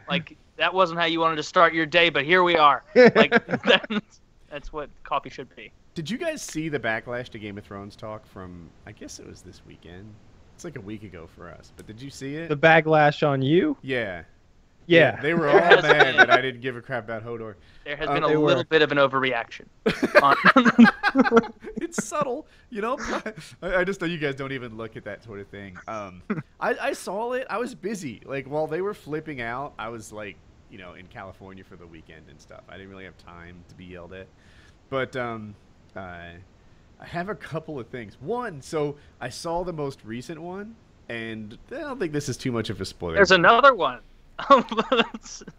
[0.07, 2.83] Like that wasn't how you wanted to start your day, but here we are.
[2.93, 3.31] Like
[3.63, 4.19] that's,
[4.51, 5.71] that's what coffee should be.
[5.95, 8.69] Did you guys see the backlash to Game of Thrones talk from?
[8.85, 10.13] I guess it was this weekend.
[10.53, 12.49] It's like a week ago for us, but did you see it?
[12.49, 13.75] The backlash on you?
[13.81, 14.21] Yeah.
[14.87, 15.15] Yeah.
[15.15, 17.55] yeah they were all mad that I didn't give a crap about Hodor.
[17.85, 18.63] There has um, been a little were.
[18.63, 19.65] bit of an overreaction.
[21.75, 22.97] it's subtle, you know.
[23.61, 25.77] I, just know you guys don't even look at that sort of thing.
[25.87, 26.23] Um,
[26.59, 27.45] I, I saw it.
[27.49, 28.21] I was busy.
[28.25, 30.37] Like while they were flipping out, I was like,
[30.71, 32.61] you know, in California for the weekend and stuff.
[32.69, 34.27] I didn't really have time to be yelled at.
[34.89, 35.55] But um,
[35.95, 35.99] uh,
[36.99, 38.17] I have a couple of things.
[38.19, 40.75] One, so I saw the most recent one,
[41.09, 43.15] and I don't think this is too much of a spoiler.
[43.15, 43.99] There's another one.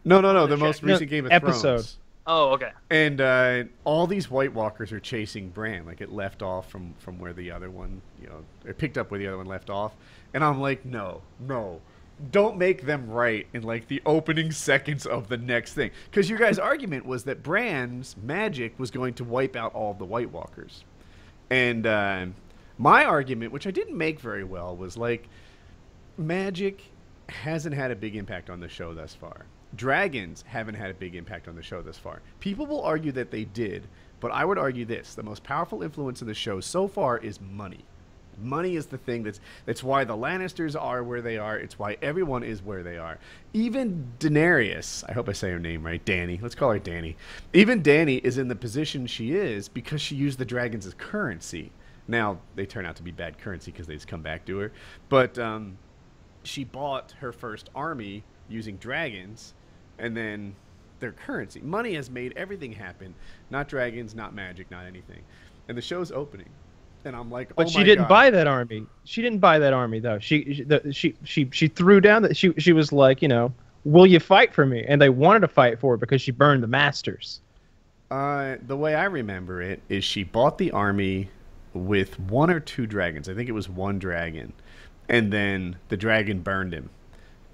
[0.05, 0.47] no, no, no.
[0.47, 1.61] The most recent no, Game of episode.
[1.61, 1.99] Thrones.
[2.31, 2.73] Oh, okay.
[2.91, 5.87] And uh, all these White Walkers are chasing Bran.
[5.87, 9.11] Like it left off from from where the other one, you know, it picked up
[9.11, 9.95] where the other one left off.
[10.35, 11.81] And I'm like, no, no,
[12.31, 15.91] don't make them right in like the opening seconds of the next thing.
[16.11, 20.05] Because your guys' argument was that Bran's magic was going to wipe out all the
[20.05, 20.85] White Walkers,
[21.49, 22.27] and uh,
[22.77, 25.29] My argument, which I didn't make very well, was like
[26.19, 26.83] magic
[27.29, 29.47] hasn't had a big impact on the show thus far.
[29.77, 32.23] Dragons haven't had a big impact on the show thus far.
[32.41, 33.87] People will argue that they did,
[34.21, 37.41] but I would argue this: the most powerful influence in the show so far is
[37.41, 37.85] money.
[38.41, 41.59] Money is the thing that's that's why the Lannisters are where they are.
[41.59, 43.19] It's why everyone is where they are.
[43.53, 46.39] Even Daenerys, I hope I say her name right, Danny.
[46.41, 47.17] Let's call her Danny.
[47.53, 51.73] Even Danny is in the position she is because she used the dragons as currency.
[52.07, 54.73] Now they turn out to be bad currency because they just come back to her,
[55.09, 55.77] but um,
[56.43, 59.55] she bought her first army using dragons,
[59.99, 60.55] and then
[61.01, 61.61] their currency.
[61.61, 63.15] Money has made everything happen.
[63.51, 65.23] Not dragons, not magic, not anything.
[65.69, 66.49] And the show's opening
[67.05, 68.09] and I'm like, but oh she didn't God.
[68.09, 68.87] buy that army.
[69.05, 70.19] She didn't buy that army though.
[70.19, 73.53] She she the, she, she she threw down that she she was like, you know,
[73.85, 74.85] will you fight for me?
[74.87, 77.41] And they wanted to fight for her because she burned the masters.
[78.11, 81.29] Uh, the way I remember it is she bought the army
[81.75, 83.29] with one or two dragons.
[83.29, 84.53] I think it was one dragon,
[85.09, 86.91] and then the dragon burned him,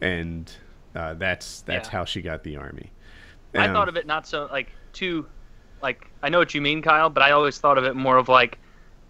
[0.00, 0.52] and
[0.94, 1.92] uh, that's that's yeah.
[1.92, 2.90] how she got the army.
[3.56, 5.26] I thought of it not so like too,
[5.82, 8.28] like I know what you mean, Kyle, but I always thought of it more of
[8.28, 8.58] like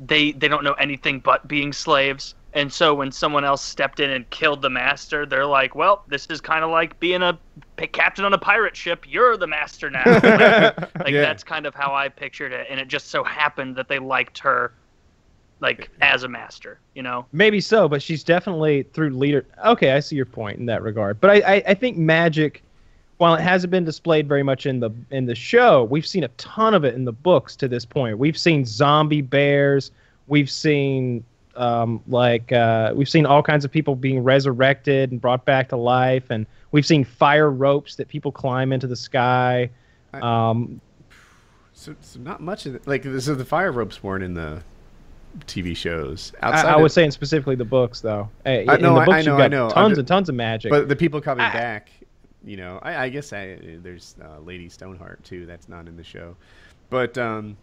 [0.00, 2.34] they they don't know anything but being slaves.
[2.52, 6.26] And so when someone else stepped in and killed the master, they're like, "Well, this
[6.26, 7.36] is kind of like being a
[7.90, 9.06] captain on a pirate ship.
[9.08, 10.78] You're the master now." like, like
[11.08, 11.20] yeah.
[11.20, 14.38] that's kind of how I pictured it, and it just so happened that they liked
[14.38, 14.72] her
[15.64, 17.26] like as a master, you know.
[17.32, 19.44] Maybe so, but she's definitely through leader.
[19.66, 21.20] Okay, I see your point in that regard.
[21.20, 22.62] But I, I, I think magic
[23.18, 26.28] while it hasn't been displayed very much in the in the show, we've seen a
[26.28, 28.18] ton of it in the books to this point.
[28.18, 29.90] We've seen zombie bears.
[30.26, 31.24] We've seen
[31.56, 35.76] um, like uh, we've seen all kinds of people being resurrected and brought back to
[35.76, 39.70] life, and we've seen fire ropes that people climb into the sky.
[40.12, 40.80] Um,
[41.72, 42.86] so, so not much of it.
[42.86, 44.62] Like so, the fire ropes weren't in the
[45.40, 46.32] TV shows.
[46.42, 48.28] Outside I, I was saying specifically the books, though.
[48.44, 49.68] In I, no, the books, I, know, I know.
[49.70, 50.70] Tons just, and tons of magic.
[50.70, 51.90] But the people coming I, back
[52.44, 55.46] you know, I, I guess I, there's uh, Lady Stoneheart too.
[55.46, 56.36] That's not in the show,
[56.90, 57.56] but um,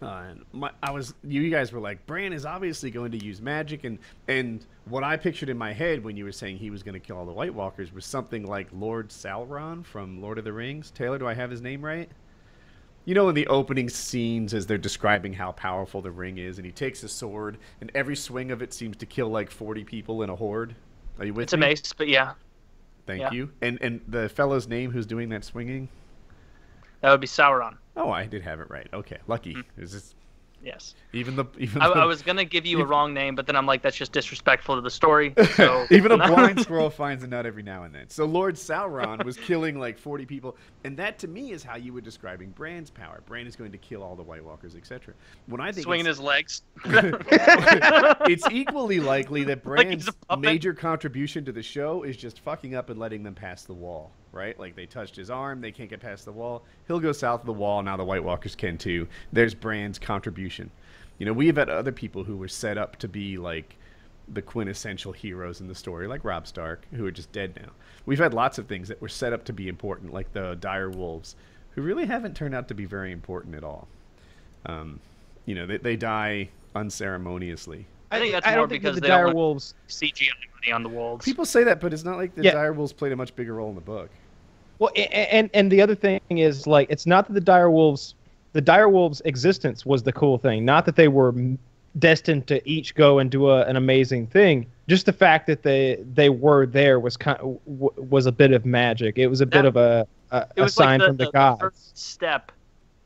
[0.00, 3.84] uh, my, I was you guys were like Bran is obviously going to use magic,
[3.84, 3.98] and
[4.28, 7.00] and what I pictured in my head when you were saying he was going to
[7.00, 10.90] kill all the White Walkers was something like Lord Sauron from Lord of the Rings.
[10.90, 12.10] Taylor, do I have his name right?
[13.10, 16.64] You know, in the opening scenes, as they're describing how powerful the ring is, and
[16.64, 20.22] he takes a sword, and every swing of it seems to kill like forty people
[20.22, 20.76] in a horde.
[21.18, 21.66] Are you with it's me?
[21.66, 22.34] It's a mace, but yeah.
[23.06, 23.32] Thank yeah.
[23.32, 23.50] you.
[23.62, 25.88] And and the fellow's name who's doing that swinging?
[27.00, 27.78] That would be Sauron.
[27.96, 28.86] Oh, I did have it right.
[28.94, 29.54] Okay, lucky.
[29.54, 29.82] Mm-hmm.
[29.82, 30.14] Is this
[30.62, 30.94] Yes.
[31.12, 33.56] Even the even I, the, I was gonna give you a wrong name, but then
[33.56, 35.34] I'm like, that's just disrespectful to the story.
[35.60, 38.08] So even a blind squirrel finds a nut every now and then.
[38.08, 41.92] So Lord Sauron was killing like 40 people, and that to me is how you
[41.92, 43.20] were describing Bran's power.
[43.26, 45.14] Bran is going to kill all the White Walkers, etc.
[45.46, 51.52] When I think swinging his legs, it's equally likely that Bran's like major contribution to
[51.52, 54.58] the show is just fucking up and letting them pass the wall right?
[54.58, 56.62] Like they touched his arm, they can't get past the wall.
[56.86, 57.82] He'll go south of the wall.
[57.82, 59.08] Now the White Walkers can too.
[59.32, 60.70] There's Bran's contribution.
[61.18, 63.76] You know, we've had other people who were set up to be like
[64.32, 67.70] the quintessential heroes in the story, like Robb Stark, who are just dead now.
[68.06, 70.90] We've had lots of things that were set up to be important, like the dire
[70.90, 71.36] wolves,
[71.72, 73.88] who really haven't turned out to be very important at all.
[74.66, 75.00] Um,
[75.46, 77.86] you know, they, they die unceremoniously.
[78.10, 80.28] I think that's I more because the they dire wolves CGI
[80.60, 81.24] money on the wolves.
[81.24, 82.52] People say that, but it's not like the yeah.
[82.52, 84.10] dire wolves played a much bigger role in the book.
[84.80, 88.14] Well, and and the other thing is like it's not that the dire wolves,
[88.54, 91.34] the dire wolves' existence was the cool thing, not that they were
[91.98, 94.66] destined to each go and do a, an amazing thing.
[94.88, 98.64] Just the fact that they they were there was kind of, was a bit of
[98.64, 99.18] magic.
[99.18, 101.30] It was a that, bit of a a, a sign like the, from the, the
[101.30, 101.58] gods.
[101.60, 102.52] The first step.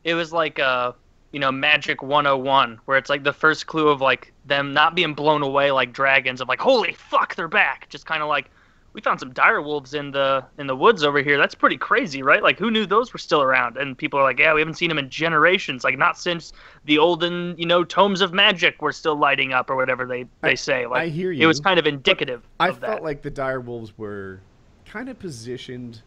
[0.05, 0.95] It was like a
[1.33, 5.13] you know magic 101 where it's like the first clue of like them not being
[5.13, 8.53] blown away like dragons of like holy fuck they're back just kind of like
[8.95, 11.37] we found some dire wolves in the in the woods over here.
[11.37, 12.43] That's pretty crazy right?
[12.43, 13.77] Like who knew those were still around?
[13.77, 15.85] And people are like yeah we haven't seen them in generations.
[15.85, 16.53] Like not since
[16.85, 20.53] the olden you know tomes of magic were still lighting up or whatever they they
[20.53, 20.87] I, say.
[20.87, 23.61] Like I hear you it was kind of indicative I of felt like the dire
[23.61, 24.41] wolves were
[24.87, 26.03] kind of positioned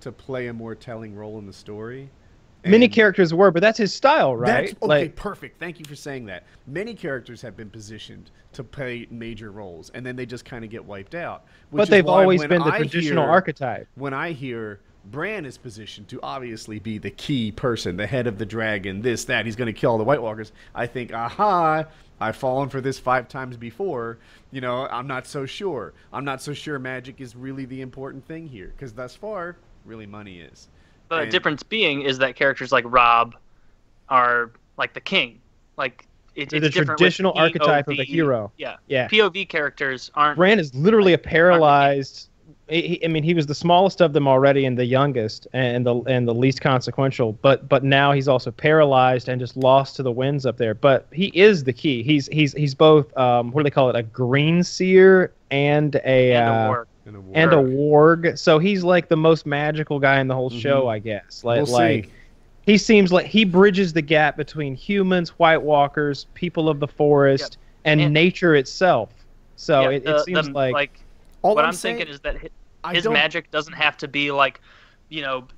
[0.00, 2.10] to play a more telling role in the story
[2.70, 4.66] Many characters were, but that's his style, right?
[4.66, 5.58] That's, okay, like, perfect.
[5.58, 6.44] Thank you for saying that.
[6.66, 10.70] Many characters have been positioned to play major roles, and then they just kind of
[10.70, 11.44] get wiped out.
[11.72, 13.88] but they've always been the I traditional hear, archetype.
[13.94, 18.38] When I hear Bran is positioned to obviously be the key person, the head of
[18.38, 21.86] the dragon, this, that, he's going to kill all the White Walkers, I think, aha,
[22.20, 24.18] I've fallen for this five times before.
[24.50, 25.94] You know, I'm not so sure.
[26.12, 30.06] I'm not so sure magic is really the important thing here, because thus far, really
[30.06, 30.68] money is.
[31.08, 33.34] The difference being is that characters like Robb
[34.08, 35.40] are like the king.
[35.76, 38.52] Like It, it's the traditional archetype of the hero.
[38.56, 39.08] Yeah, yeah.
[39.08, 40.36] POV characters aren't.
[40.36, 42.28] Bran is literally a paralyzed.
[42.68, 45.94] He, I mean, he was the smallest of them already and the youngest and the
[46.02, 47.32] and the least consequential.
[47.32, 50.74] But but now he's also paralyzed and just lost to the winds up there.
[50.74, 52.02] But he is the key.
[52.02, 53.16] He's he's he's both.
[53.16, 53.96] Um, what do they call it?
[53.96, 56.34] A green seer and a.
[56.34, 56.84] And uh,
[57.16, 57.32] a warg.
[57.34, 58.38] And a warg.
[58.38, 60.58] So he's like the most magical guy in the whole mm-hmm.
[60.58, 61.44] show, I guess.
[61.44, 62.06] Like we'll like.
[62.06, 62.12] See
[62.68, 67.56] he seems like he bridges the gap between humans, White Walkers, people of the forest,
[67.56, 67.82] yep.
[67.86, 69.08] and, and, nature itself.
[69.56, 71.00] So yeah, it, the, it, seems the, like, like
[71.40, 72.50] what I'm, I'm thinking is that his,
[72.92, 74.60] his magic doesn't have to be like,
[75.08, 75.48] you know,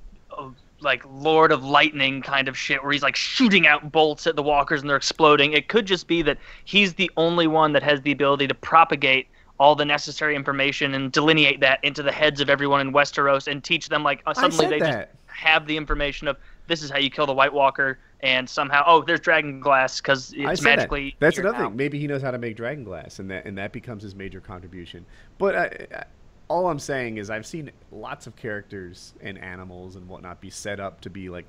[0.79, 4.43] like Lord of Lightning kind of shit, where he's like shooting out bolts at the
[4.45, 5.53] walkers and they're exploding.
[5.53, 9.27] It could just be that he's the only one that has the ability to propagate
[9.61, 13.63] all the necessary information and delineate that into the heads of everyone in Westeros and
[13.63, 15.13] teach them like uh, suddenly they that.
[15.13, 18.83] just have the information of this is how you kill the White Walker, and somehow
[18.87, 21.11] oh there's dragon glass because it's magically.
[21.21, 21.27] That.
[21.27, 21.69] That's another now.
[21.69, 21.77] thing.
[21.77, 24.41] Maybe he knows how to make dragon glass, and that and that becomes his major
[24.41, 25.05] contribution.
[25.37, 26.05] But I, I,
[26.49, 30.81] all I'm saying is I've seen lots of characters and animals and whatnot be set
[30.81, 31.45] up to be like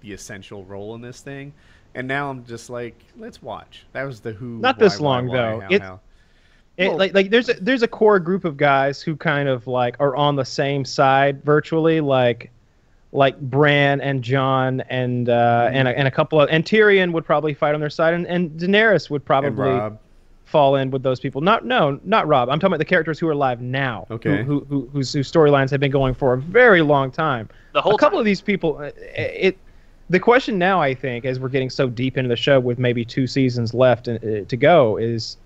[0.00, 1.52] the essential role in this thing,
[1.96, 3.84] and now I'm just like, let's watch.
[3.94, 4.60] That was the who.
[4.60, 5.60] Not why, this why, long why, though.
[5.60, 6.00] How, it, how.
[6.78, 9.96] It, like like there's a, there's a core group of guys who kind of like
[10.00, 12.50] are on the same side virtually like
[13.12, 15.76] like Bran and Jon and uh, mm-hmm.
[15.76, 18.26] and, a, and a couple of and Tyrion would probably fight on their side and,
[18.26, 19.96] and Daenerys would probably
[20.52, 21.40] fall in with those people.
[21.40, 22.48] Not no, not Robb.
[22.48, 24.06] I'm talking about the characters who are alive now.
[24.10, 24.42] Okay.
[24.42, 27.48] Who, who, who whose, whose storylines have been going for a very long time.
[27.72, 28.20] The whole a couple time.
[28.20, 28.78] of these people.
[28.78, 29.58] Uh, it.
[30.10, 33.02] The question now, I think, as we're getting so deep into the show with maybe
[33.02, 35.38] two seasons left uh, to go, is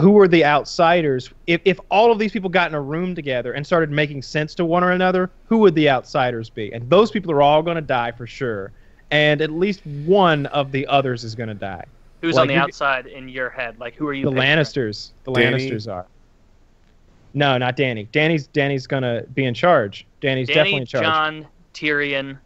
[0.00, 1.30] who are the outsiders?
[1.46, 4.54] If, if all of these people got in a room together and started making sense
[4.56, 6.72] to one or another, who would the outsiders be?
[6.72, 8.72] And those people are all going to die for sure.
[9.10, 11.84] And at least one of the others is going to die.
[12.20, 13.78] Who's like, on the outside in your head?
[13.78, 14.24] Like, who are you?
[14.24, 14.58] The picturing?
[14.58, 15.10] Lannisters.
[15.24, 15.70] The Danny?
[15.70, 16.06] Lannisters are.
[17.34, 18.08] No, not Danny.
[18.12, 20.06] Danny's Danny's gonna be in charge.
[20.22, 21.04] Danny's Danny, definitely in charge.
[21.04, 22.38] Jon, Tyrion,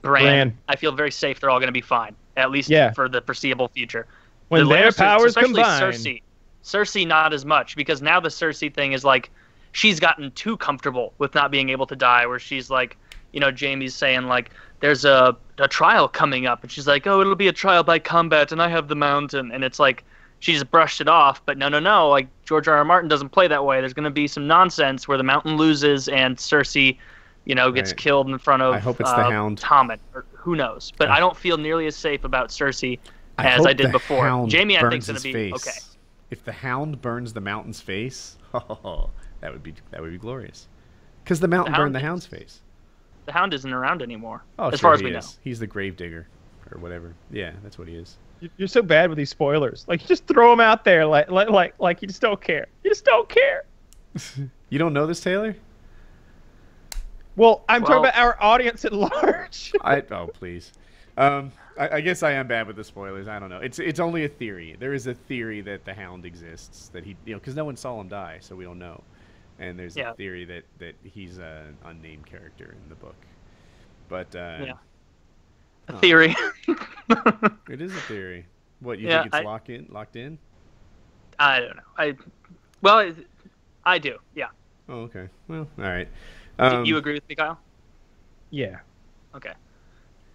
[0.00, 0.22] Bran.
[0.22, 0.58] Bran.
[0.68, 1.38] I feel very safe.
[1.38, 2.92] They're all going to be fine, at least Yeah.
[2.92, 4.06] for the foreseeable future.
[4.52, 5.82] When the their Lannisters, powers especially combine.
[5.82, 6.22] Cersei.
[6.62, 9.30] Cersei not as much because now the Cersei thing is like
[9.72, 12.26] she's gotten too comfortable with not being able to die.
[12.26, 12.96] Where she's like,
[13.32, 17.20] you know, Jaime's saying like, "There's a a trial coming up," and she's like, "Oh,
[17.20, 20.04] it'll be a trial by combat, and I have the mountain," and it's like
[20.38, 21.40] she just brushed it off.
[21.46, 22.08] But no, no, no.
[22.10, 22.76] Like George R.
[22.76, 22.84] R.
[22.84, 23.80] Martin doesn't play that way.
[23.80, 26.98] There's going to be some nonsense where the mountain loses and Cersei.
[27.44, 27.96] You know, gets Right.
[27.96, 29.58] killed in front of I hope it's uh, the Hound.
[29.60, 30.92] Tommen, or who knows?
[30.96, 33.00] But I don't feel nearly as safe about Cersei
[33.38, 34.24] as I did before.
[34.24, 35.68] Hound Jaime, I burns think, is going to be face.
[35.68, 35.78] okay.
[36.30, 40.68] If the hound burns the mountain's face, oh, that would be that would be glorious.
[41.24, 42.60] Because the mountain The burned the Hound hound's face.
[43.26, 45.24] The Hound isn't around anymore, Oh, as sure far as we is.
[45.36, 45.40] know.
[45.44, 46.26] He's the grave digger,
[46.72, 47.14] or whatever.
[47.30, 48.16] Yeah, that's what he is.
[48.40, 49.84] You- You're so bad with these spoilers.
[49.86, 52.66] Like, you just throw them out there, like, like, like, like you just don't care.
[52.82, 53.64] You just don't care.
[54.70, 55.54] You don't know this, Taylor?
[57.36, 59.72] Well, I'm talking about our audience at large.
[59.82, 60.72] I oh please.
[61.16, 63.26] Um, I, I guess I am bad with the spoilers.
[63.28, 63.58] I don't know.
[63.58, 64.76] It's it's only a theory.
[64.78, 66.88] There is a theory that the Hound exists.
[66.88, 69.02] That he you know because no one saw him die, so we don't know.
[69.58, 70.10] And there's Yeah.
[70.12, 73.16] a theory that that he's an unnamed character in the book.
[74.08, 74.72] But uh, Yeah.
[75.88, 75.98] A Oh.
[75.98, 76.34] theory.
[77.68, 78.46] it is a theory.
[78.80, 79.86] What you Yeah, think it's I- locked in?
[79.90, 80.38] Locked in?
[81.38, 81.82] I don't know.
[81.98, 82.14] I
[82.82, 83.26] well, it-
[83.84, 84.18] I do.
[84.34, 84.48] Yeah.
[84.88, 85.28] Oh, okay.
[85.48, 86.08] Well, all right.
[86.58, 87.58] Do Um, you agree with me, Kyle?
[88.50, 88.78] yeah.
[89.34, 89.52] Okay.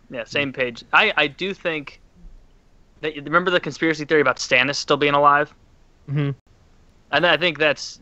[0.09, 0.83] Yeah, same page.
[0.93, 2.01] I I do think
[3.01, 5.53] that remember the conspiracy theory about Stannis still being alive,
[6.07, 6.29] hmm
[7.11, 7.99] and I think that's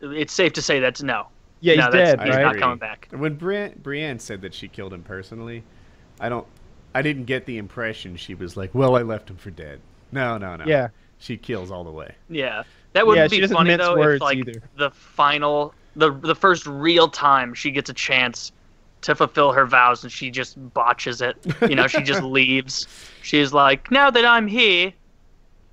[0.00, 1.28] it's safe to say that's no.
[1.60, 2.42] Yeah, no, he's that's, dead, he's right?
[2.42, 3.08] not coming back.
[3.10, 5.62] When Brienne, Brienne said that she killed him personally,
[6.20, 6.46] I don't.
[6.94, 10.38] I didn't get the impression she was like, "Well, I left him for dead." No,
[10.38, 10.64] no, no.
[10.66, 10.88] Yeah.
[11.18, 12.14] She kills all the way.
[12.28, 12.64] Yeah,
[12.94, 14.62] that would Yeah, be funny though words if like either.
[14.76, 18.52] the final, the the first real time she gets a chance
[19.02, 21.36] to fulfill her vows and she just botches it.
[21.60, 22.86] You know, she just leaves.
[23.22, 24.92] She's like, now that I'm here,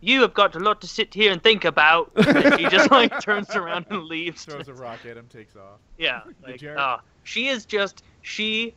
[0.02, 2.12] you have got a lot to sit here and think about.
[2.16, 4.46] And she just like turns around and leaves.
[4.46, 5.80] Throws a rock at him, takes off.
[5.98, 6.78] Yeah, like jerk.
[6.78, 8.74] oh, uh, she is just she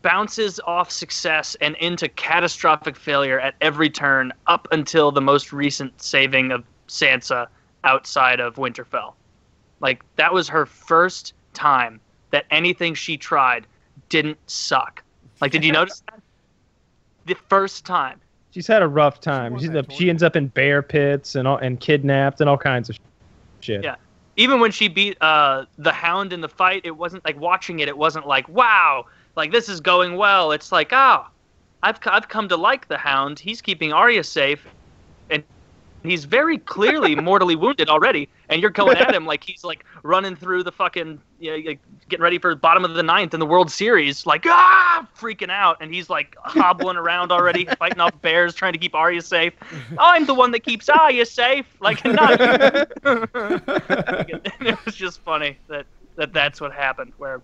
[0.00, 6.00] bounces off success and into catastrophic failure at every turn up until the most recent
[6.00, 7.46] saving of Sansa
[7.84, 9.12] outside of Winterfell.
[9.80, 12.00] Like that was her first time
[12.32, 13.66] that anything she tried
[14.08, 15.02] didn't suck.
[15.40, 16.20] Like did you notice that?
[17.26, 18.20] The first time.
[18.50, 19.52] She's had a rough time.
[19.52, 22.58] won She's up, she ends up in bear pits and all, and kidnapped and all
[22.58, 22.98] kinds of
[23.60, 23.82] shit.
[23.82, 23.96] Yeah.
[24.36, 27.88] even when she beat uh, the Hound in the fight, it wasn't like watching it.
[27.88, 29.06] It wasn't like wow,
[29.36, 30.52] like this is going well.
[30.52, 31.30] It's like ah,
[31.82, 33.38] I've I've come to like the Hound.
[33.38, 34.66] He's keeping Arya safe,
[35.30, 35.42] and
[36.02, 38.28] he's very clearly mortally wounded already.
[38.48, 41.80] And you're going at him like he's like running through the fucking you know, like
[42.08, 45.50] getting ready for the bottom of the ninth in the World Series, like ah, freaking
[45.50, 49.54] out, and he's like hobbling around already, fighting off bears, trying to keep Arya safe.
[49.98, 52.40] I'm the one that keeps Arya safe, like not.
[54.60, 55.86] it was just funny that
[56.16, 57.12] that that's what happened.
[57.16, 57.40] Where,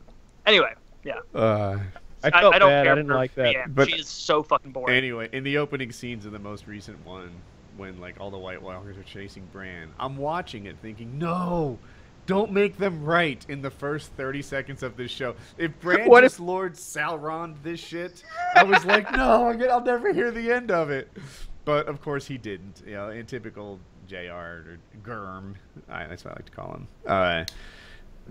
[0.46, 1.20] anyway, yeah.
[1.34, 1.78] Uh,
[2.22, 2.84] I felt I, I don't bad.
[2.84, 3.52] Care I didn't like that.
[3.52, 4.96] Yeah, but she is so fucking boring.
[4.96, 7.30] Anyway, in the opening scenes of the most recent one,
[7.78, 11.78] when like all the White Walkers are chasing Bran, I'm watching it thinking, no,
[12.26, 15.34] don't make them right in the first 30 seconds of this show.
[15.56, 18.22] If Bran what just if- Lord Sauron this shit,
[18.54, 21.10] I was like, no, I'll never hear the end of it.
[21.64, 22.82] But of course he didn't.
[22.86, 24.16] You know, in typical Jr.
[24.30, 25.54] or Germ,
[25.86, 26.88] that's what I like to call him.
[27.06, 27.44] Uh,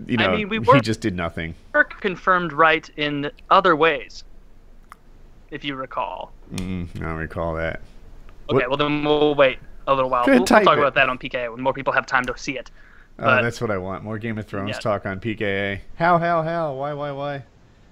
[0.06, 1.54] you know, I mean, we he just did nothing.
[1.72, 4.24] Work confirmed right in other ways,
[5.50, 6.32] if you recall.
[6.54, 7.80] Mm, I don't recall that.
[8.50, 8.68] Okay, what?
[8.68, 10.24] well then we'll wait a little while.
[10.26, 10.78] We'll, we'll, talk it.
[10.78, 12.70] about that on PKA when more people have time to see it.
[13.18, 14.04] Oh, but, that's what I want.
[14.04, 14.78] More Game of Thrones yeah.
[14.78, 15.80] talk on PKA.
[15.96, 16.74] How, how, how?
[16.74, 17.42] Why, why, why?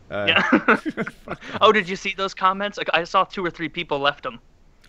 [0.09, 1.04] Uh, yeah.
[1.61, 2.78] oh, did you see those comments?
[2.92, 4.38] I saw two or three people left them.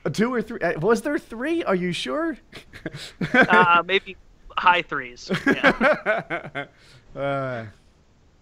[0.05, 0.59] Uh, two or three?
[0.59, 1.63] Uh, was there three?
[1.63, 2.38] Are you sure?
[3.34, 4.15] uh, maybe
[4.57, 5.32] high threes.
[5.45, 6.65] Yeah.
[7.15, 7.65] Uh,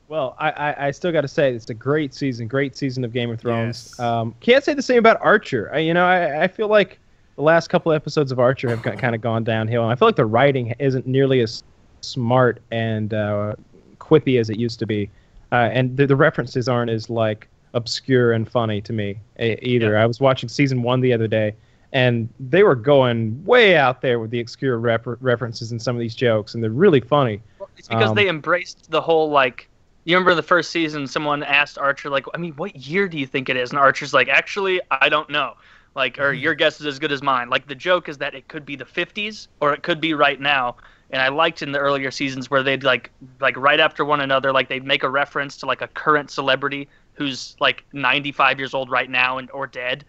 [0.09, 3.13] well, I, I, I still got to say it's a great season, great season of
[3.13, 3.91] Game of Thrones.
[3.91, 3.99] Yes.
[4.01, 5.73] Um, can't say the same about Archer.
[5.73, 6.99] I, you know, I, I feel like
[7.35, 10.07] the last couple episodes of Archer have got, kind of gone downhill, and I feel
[10.07, 11.63] like the writing isn't nearly as
[12.01, 13.55] smart and uh,
[13.99, 15.09] quippy as it used to be,
[15.51, 19.93] uh, and the, the, references aren't as like obscure and funny to me either.
[19.93, 20.03] Yeah.
[20.03, 21.55] I was watching season one the other day,
[21.93, 25.99] and they were going way out there with the obscure rep- references and some of
[25.99, 27.41] these jokes, and they're really funny.
[27.59, 29.69] Well, it's because um, they embraced the whole like.
[30.07, 31.07] You remember the first season?
[31.07, 34.13] Someone asked Archer like, "I mean, what year do you think it is?" And Archer's
[34.13, 35.55] like, "Actually, I don't know."
[35.95, 37.49] Like, or your guess is as good as mine.
[37.49, 40.39] Like the joke is that it could be the 50s or it could be right
[40.39, 40.75] now.
[41.11, 44.51] And I liked in the earlier seasons where they'd like like right after one another,
[44.51, 48.89] like they'd make a reference to like a current celebrity who's like 95 years old
[48.89, 50.03] right now and or dead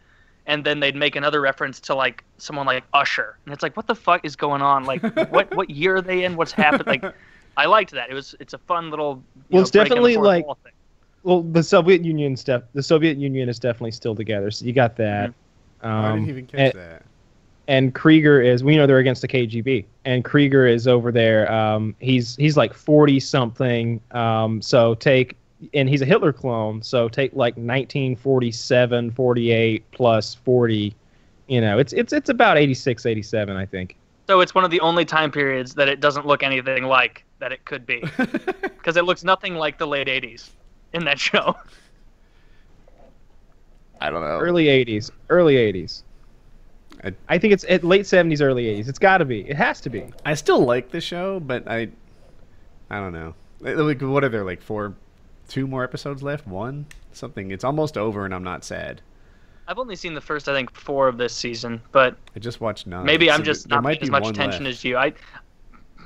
[0.47, 3.87] and then they'd make another reference to like someone like Usher, and it's like, what
[3.87, 4.85] the fuck is going on?
[4.85, 6.37] Like, what what year are they in?
[6.37, 6.87] What's happened?
[6.87, 7.05] Like,
[7.57, 8.11] I liked that.
[8.11, 9.15] It was it's a fun little.
[9.15, 10.47] well, know, it's definitely like.
[11.23, 12.63] Well, the Soviet Union stuff.
[12.75, 15.31] The Soviet Union is definitely still together, so you got that.
[15.31, 15.41] Mm-hmm.
[15.83, 17.03] Um, I didn't even catch and, that.
[17.69, 21.51] And Krieger is, we know they're against the KGB, and Krieger is over there.
[21.51, 24.01] Um, he's he's like forty something.
[24.13, 25.37] Um, so take
[25.75, 30.95] and he's a Hitler clone, so take like 1947, 48 plus 40,
[31.49, 33.97] you know, it's it's it's about 86, 87, I think.
[34.27, 37.53] So it's one of the only time periods that it doesn't look anything like that
[37.53, 38.01] it could be.
[38.83, 40.51] Cuz it looks nothing like the late 80s
[40.93, 41.57] in that show.
[44.01, 44.39] I don't know.
[44.39, 46.03] Early 80s, early 80s.
[47.05, 48.89] I, I think it's at late 70s, early 80s.
[48.89, 49.41] It's got to be.
[49.49, 50.05] It has to be.
[50.25, 51.89] I still like the show, but I
[52.91, 53.35] I don't know.
[53.61, 54.95] Like what are there like four
[55.49, 56.47] two more episodes left.
[56.47, 57.51] One something.
[57.51, 59.01] It's almost over, and I'm not sad.
[59.69, 62.87] I've only seen the first, I think, four of this season, but I just watched
[62.87, 63.05] nine.
[63.05, 64.77] Maybe I'm just not paying as much attention left.
[64.77, 64.97] as you.
[64.97, 65.13] I,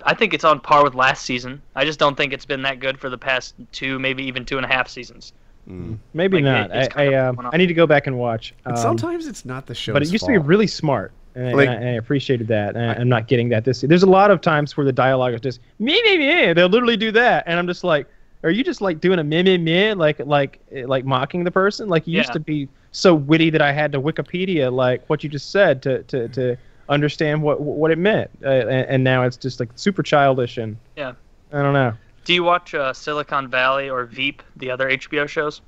[0.05, 1.61] I think it's on par with last season.
[1.76, 4.57] I just don't think it's been that good for the past two, maybe even two
[4.57, 5.34] and a half seasons.
[5.68, 5.98] Mm.
[6.14, 6.76] Maybe like not.
[6.76, 8.54] It, I I, uh, I, need to go back and watch.
[8.66, 9.92] Um, sometimes it's not the show.
[9.92, 10.34] But it used fault.
[10.34, 11.12] to be really smart.
[11.34, 12.74] And, like, I, and, I, appreciated that.
[12.76, 13.82] And I, am not getting that this.
[13.82, 16.52] There's a lot of times where the dialogue is just me, me, me.
[16.52, 18.06] They'll literally do that, and I'm just like,
[18.42, 21.88] are you just like doing a me me me like like like mocking the person?
[21.88, 22.20] Like you yeah.
[22.20, 25.82] used to be so witty that I had to Wikipedia like what you just said
[25.82, 26.56] to to, to
[26.88, 30.76] understand what what it meant, uh, and, and, now it's just like super childish and
[30.96, 31.12] yeah.
[31.52, 31.94] I don't know.
[32.31, 35.62] Do you watch uh, Silicon Valley or Veep, the other HBO shows?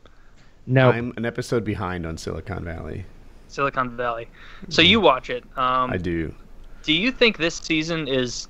[0.65, 3.05] No, I'm an episode behind on Silicon Valley.
[3.49, 4.29] Silicon Valley.
[4.69, 5.43] So you watch it.
[5.59, 6.33] Um, I do.
[6.85, 8.47] Do you think this season is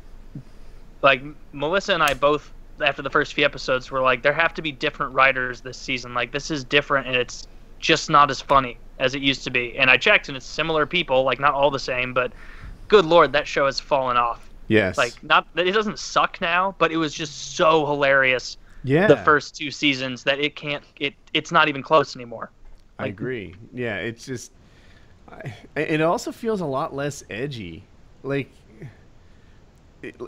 [1.01, 1.23] like
[1.55, 2.53] Melissa and I both
[2.83, 6.13] after the first few episodes were like there have to be different writers this season.
[6.13, 7.49] Like this is different and it's
[7.79, 9.75] just not as funny as it used to be.
[9.79, 12.31] And I checked and it's similar people, like not all the same, but
[12.89, 14.51] good lord, that show has fallen off.
[14.73, 14.97] Yes.
[14.97, 18.57] Like not that it doesn't suck now, but it was just so hilarious.
[18.85, 19.07] Yeah.
[19.07, 22.51] The first two seasons that it can't it it's not even close anymore.
[22.99, 23.55] Like, I agree.
[23.73, 24.53] Yeah, it's just
[25.29, 27.85] I, it also feels a lot less edgy.
[28.23, 28.51] Like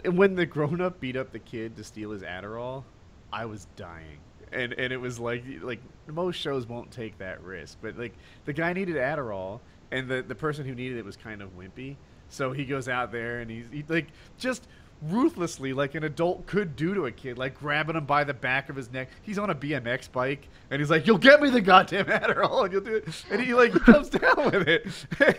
[0.05, 2.84] when the grown up beat up the kid to steal his Adderall,
[3.32, 4.18] I was dying.
[4.53, 8.12] And and it was like like most shows won't take that risk, but like
[8.45, 11.97] the guy needed Adderall, and the the person who needed it was kind of wimpy,
[12.35, 14.09] so he goes out there and he's he, like
[14.39, 14.66] just
[15.03, 18.68] ruthlessly like an adult could do to a kid, like grabbing him by the back
[18.68, 19.09] of his neck.
[19.22, 22.72] He's on a BMX bike, and he's like, "You'll get me the goddamn Adderall, and
[22.72, 24.87] you'll do it." And he like comes down with it,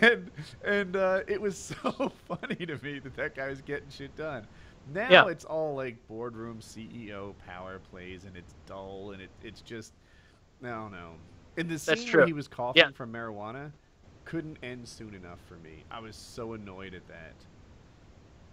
[0.00, 0.30] and
[0.64, 4.46] and uh, it was so funny to me that that guy was getting shit done.
[4.94, 5.26] Now yeah.
[5.26, 9.92] it's all like boardroom CEO power plays, and it's dull, and it, it's just
[10.60, 11.12] no, no.
[11.56, 12.90] In the scene where he was coughing yeah.
[12.92, 13.72] from marijuana,
[14.26, 15.84] couldn't end soon enough for me.
[15.90, 17.32] I was so annoyed at that.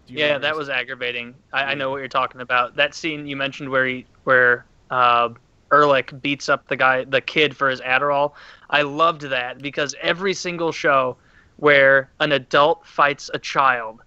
[0.07, 1.34] Yeah, that was aggravating.
[1.51, 1.63] I.
[1.63, 2.76] I, know what you're talking about.
[2.76, 5.30] That scene you mentioned where he where uh,
[5.71, 8.34] Ehrlich beats up the guy, the kid for his Adderall.
[8.69, 11.17] I loved that because every single show
[11.57, 14.01] where an adult fights a child,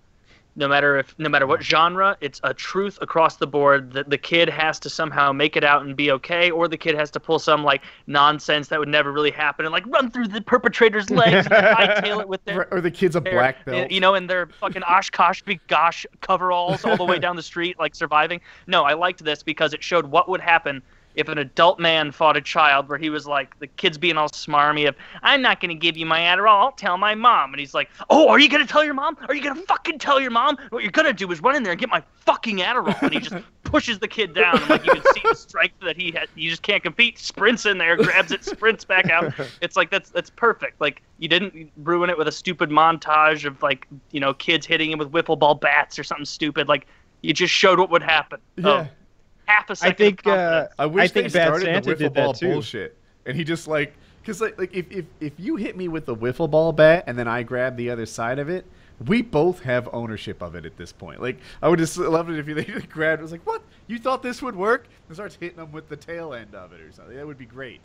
[0.57, 4.19] no matter if no matter what genre it's a truth across the board that the
[4.19, 7.21] kid has to somehow make it out and be okay or the kid has to
[7.21, 11.11] pull some like nonsense that would never really happen and like run through the perpetrator's
[11.11, 13.91] legs and hightail it with their or the kid's a black belt.
[13.91, 17.95] you know in their fucking OshKosh B'gosh coveralls all the way down the street like
[17.95, 18.41] surviving.
[18.67, 20.83] No i liked this because it showed what would happen
[21.17, 24.29] if an adult man fought a child where he was like the kid's being all
[24.29, 27.53] smarmy of i'm not going to give you my adderall i'll tell my mom.
[27.53, 29.17] And he's like oh are you going to tell your mom?
[29.29, 30.57] Are you going to fucking tell your mom?
[30.71, 33.01] What you're going to do is run in there and get my fucking adderall.
[33.03, 35.97] And he just pushes the kid down and like you can see the strength that
[35.97, 37.19] he had you just can't compete.
[37.19, 39.33] Sprints in there grabs it sprints back out.
[39.63, 40.81] It's like that's that's perfect.
[40.81, 44.91] Like you didn't ruin it with a stupid montage of like you know kids hitting
[44.91, 46.69] him with wiffle ball bats or something stupid.
[46.69, 46.87] Like
[47.23, 48.41] you just showed what would happen.
[48.57, 48.69] Yeah.
[48.69, 48.89] Oh,
[49.47, 49.93] half a second.
[49.93, 50.27] I think.
[50.27, 53.45] Uh, I wish I think they started Bad Santa the wiffle ball bullshit, and he
[53.45, 56.73] just like because like like if, if if you hit me with the wiffle ball
[56.73, 58.67] bat and then I grab the other side of it.
[59.07, 61.21] We both have ownership of it at this point.
[61.21, 63.21] Like, I would just love it if you they grabbed.
[63.21, 63.61] It was like, "What?
[63.89, 66.81] You thought this would work?" And starts hitting them with the tail end of it
[66.81, 67.15] or something.
[67.15, 67.83] That would be great.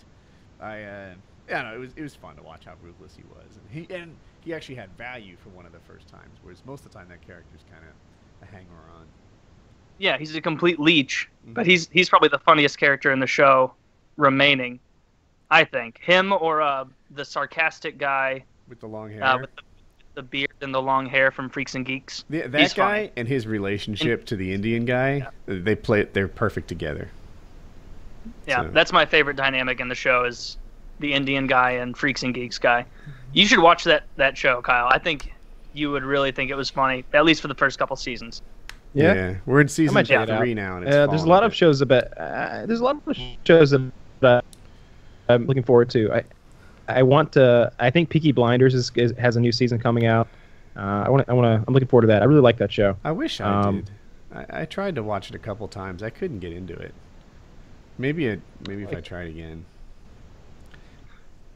[0.62, 1.14] I, uh,
[1.50, 3.94] yeah, no, it was it was fun to watch how ruthless he was, and he
[3.94, 6.98] and he actually had value for one of the first times, whereas most of the
[6.98, 9.06] time that character's kind of a hanger on
[10.02, 11.54] yeah, he's a complete leech, mm-hmm.
[11.54, 13.74] but he's he's probably the funniest character in the show
[14.18, 14.80] remaining.
[15.50, 19.56] I think him or uh, the sarcastic guy with the long uh, hair, uh, with
[19.56, 19.62] the,
[20.16, 22.26] the, beard and the long hair from Freaks and Geeks.
[22.30, 23.12] Yeah, that he's guy funny.
[23.18, 25.30] and his relationship and, to the Indian guy, yeah.
[25.46, 27.10] they play they're perfect together.
[28.48, 28.70] Yeah, so.
[28.72, 30.58] that's my favorite dynamic in the show is
[31.00, 32.86] the Indian guy and Freaks and Geeks guy.
[33.34, 34.88] You should watch that that show, Kyle.
[34.90, 35.32] I think
[35.74, 38.42] you would really think it was funny, at least for the first couple seasons.
[38.94, 39.14] Yeah.
[39.14, 39.36] yeah.
[39.46, 42.06] we're in season three now, and uh, there's a lot of shows about.
[42.18, 43.72] Uh, there's a lot of shows
[44.20, 44.46] that
[45.30, 46.12] I'm looking forward to.
[46.14, 46.24] I
[46.88, 47.72] I want to.
[47.80, 50.28] I think Peaky Blinders is, is has a new season coming out.
[50.76, 51.30] Uh, I want.
[51.30, 51.66] I want to.
[51.68, 52.22] I'm looking forward to that.
[52.22, 52.98] I really like that show.
[53.04, 53.92] I wish I um, did.
[54.34, 56.04] I, I, tried to watch it a couple times.
[56.04, 56.94] I couldn't get into it.
[57.98, 58.42] Maybe it.
[58.68, 59.66] Maybe if I tried again.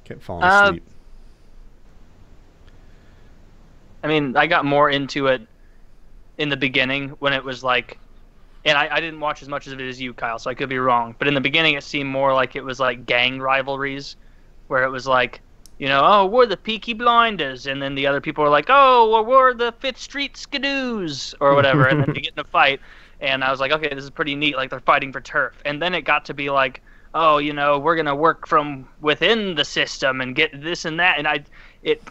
[0.03, 0.83] Kept falling uh, asleep.
[4.03, 5.47] I mean, I got more into it
[6.37, 7.97] in the beginning when it was like
[8.65, 10.69] and I, I, didn't watch as much of it as you, Kyle, so I could
[10.69, 11.15] be wrong.
[11.19, 14.15] But in the beginning, it seemed more like it was like gang rivalries,
[14.67, 15.41] where it was like,
[15.77, 19.09] you know, oh, we're the Peaky Blinders, and then the other people were like, oh,
[19.11, 22.79] well, we're the Fifth Street Skidoos, or whatever, and then they get in a fight.
[23.21, 24.55] And I was like, okay, this is pretty neat.
[24.55, 25.53] Like they're fighting for turf.
[25.63, 26.81] And then it got to be like,
[27.13, 31.17] oh, you know, we're gonna work from within the system and get this and that.
[31.17, 31.43] And I,
[31.81, 32.01] it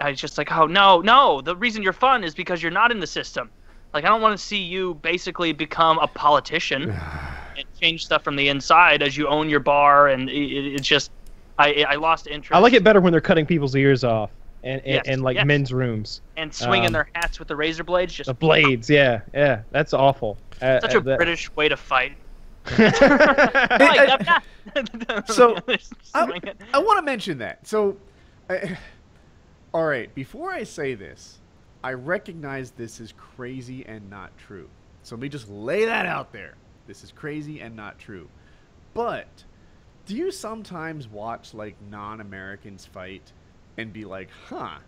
[0.00, 1.40] I was just like, oh no, no.
[1.40, 3.50] The reason you're fun is because you're not in the system.
[3.92, 6.90] Like I don't want to see you basically become a politician
[7.56, 11.10] and change stuff from the inside as you own your bar, and it, it's just
[11.58, 12.56] I I lost interest.
[12.56, 14.30] I like it better when they're cutting people's ears off
[14.64, 15.46] and and, yes, and like yes.
[15.46, 18.14] men's rooms and swinging um, their hats with the razor blades.
[18.14, 19.62] Just the blades, yeah, yeah.
[19.70, 20.38] That's awful.
[20.60, 21.16] Uh, Such uh, a that...
[21.18, 22.16] British way to fight.
[22.66, 22.76] so
[26.14, 26.38] I,
[26.72, 27.66] I want to mention that.
[27.66, 27.96] So.
[28.48, 28.76] I,
[29.74, 31.40] all right, before I say this,
[31.82, 34.68] I recognize this is crazy and not true.
[35.02, 36.54] So let me just lay that out there.
[36.86, 38.28] This is crazy and not true.
[38.94, 39.42] But
[40.06, 43.32] do you sometimes watch like non Americans fight
[43.76, 44.78] and be like, huh,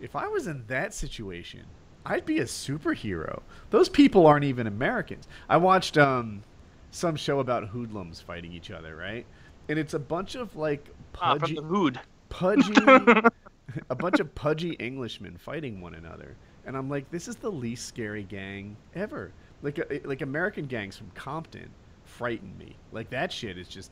[0.00, 1.62] if I was in that situation,
[2.04, 3.42] I'd be a superhero.
[3.70, 5.28] Those people aren't even Americans.
[5.48, 6.42] I watched um,
[6.90, 9.24] some show about hoodlums fighting each other, right?
[9.68, 12.00] And it's a bunch of like pudgy, uh, from the hood.
[12.28, 12.74] pudgy
[13.90, 17.86] a bunch of pudgy Englishmen fighting one another, and I'm like, this is the least
[17.86, 19.32] scary gang ever.
[19.62, 21.70] Like uh, like American gangs from Compton
[22.04, 22.76] frighten me.
[22.92, 23.90] Like that shit is just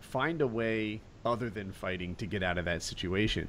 [0.00, 3.48] find a way other than fighting to get out of that situation.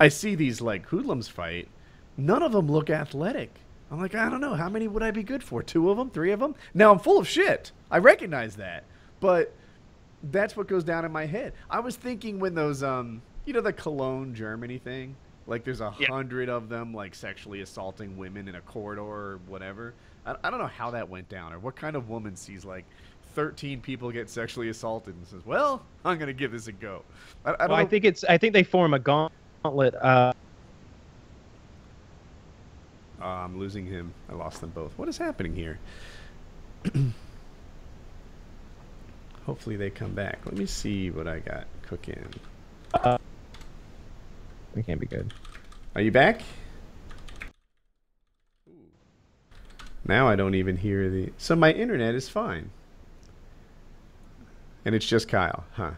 [0.00, 1.68] I see these like hoodlums fight.
[2.16, 3.54] None of them look athletic.
[3.90, 4.54] I'm like, I don't know.
[4.54, 5.62] How many would I be good for?
[5.62, 6.10] Two of them?
[6.10, 6.54] Three of them?
[6.74, 7.72] Now I'm full of shit.
[7.90, 8.84] I recognize that.
[9.20, 9.54] But
[10.22, 11.54] that's what goes down in my head.
[11.70, 15.90] I was thinking when those um you know the Cologne Germany thing Like there's a
[15.90, 19.94] hundred of them like sexually assaulting women in a corridor or whatever.
[20.26, 22.84] I, I don't know how that went down or what kind of woman sees like
[23.34, 27.02] 13 people get sexually assaulted and says, "Well, I'm gonna give this a go."
[27.44, 28.22] I, I, well, I think it's.
[28.24, 29.94] I think they form a gauntlet.
[29.94, 30.32] Uh...
[33.20, 34.12] Uh, I'm losing him.
[34.28, 34.92] I lost them both.
[34.98, 35.78] What is happening here?
[39.46, 40.40] Hopefully they come back.
[40.44, 42.26] Let me see what I got cooking.
[42.94, 43.18] Uh,
[44.78, 45.34] we can't be good.
[45.94, 46.40] Are you back?
[50.06, 51.32] Now I don't even hear the...
[51.36, 52.70] So my internet is fine.
[54.84, 55.90] And it's just Kyle, huh?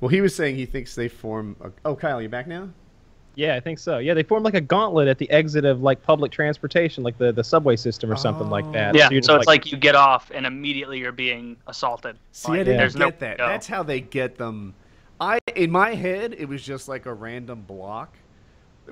[0.00, 1.56] Well, he was saying he thinks they form...
[1.60, 1.70] A...
[1.84, 2.68] Oh, Kyle, you back now?
[3.36, 3.98] Yeah, I think so.
[3.98, 7.32] Yeah, they form like a gauntlet at the exit of like public transportation, like the,
[7.32, 8.96] the subway system or something like that.
[8.96, 9.64] Yeah, so, so it's like...
[9.64, 9.72] like...
[9.72, 12.18] you get off and immediately you're being assaulted.
[12.32, 13.38] See, like, I didn't get no, that.
[13.38, 13.46] No.
[13.46, 14.74] That's how they get them.
[15.20, 18.16] I in my head, it was just like a random block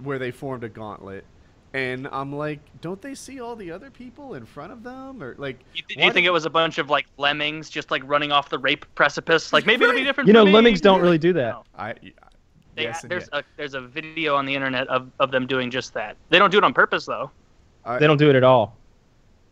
[0.03, 1.25] where they formed a gauntlet,
[1.73, 5.35] and I'm like, don't they see all the other people in front of them, or
[5.39, 5.59] like?
[5.75, 8.49] You, th- you think it was a bunch of like lemmings just like running off
[8.49, 9.53] the rape precipice?
[9.53, 10.27] Like maybe it'll be different.
[10.27, 10.53] You know, me.
[10.53, 11.51] lemmings don't really do that.
[11.51, 11.65] No.
[11.77, 11.95] I
[12.75, 15.95] they, yes there's a there's a video on the internet of, of them doing just
[15.95, 16.17] that.
[16.29, 17.31] They don't do it on purpose though.
[17.85, 18.77] I, they don't do it at all.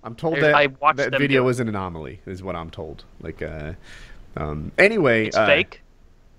[0.03, 3.05] I'm told there's, that that video was an anomaly, is what I'm told.
[3.23, 3.73] Like, uh,
[4.37, 5.81] um, anyway, it's uh, fake.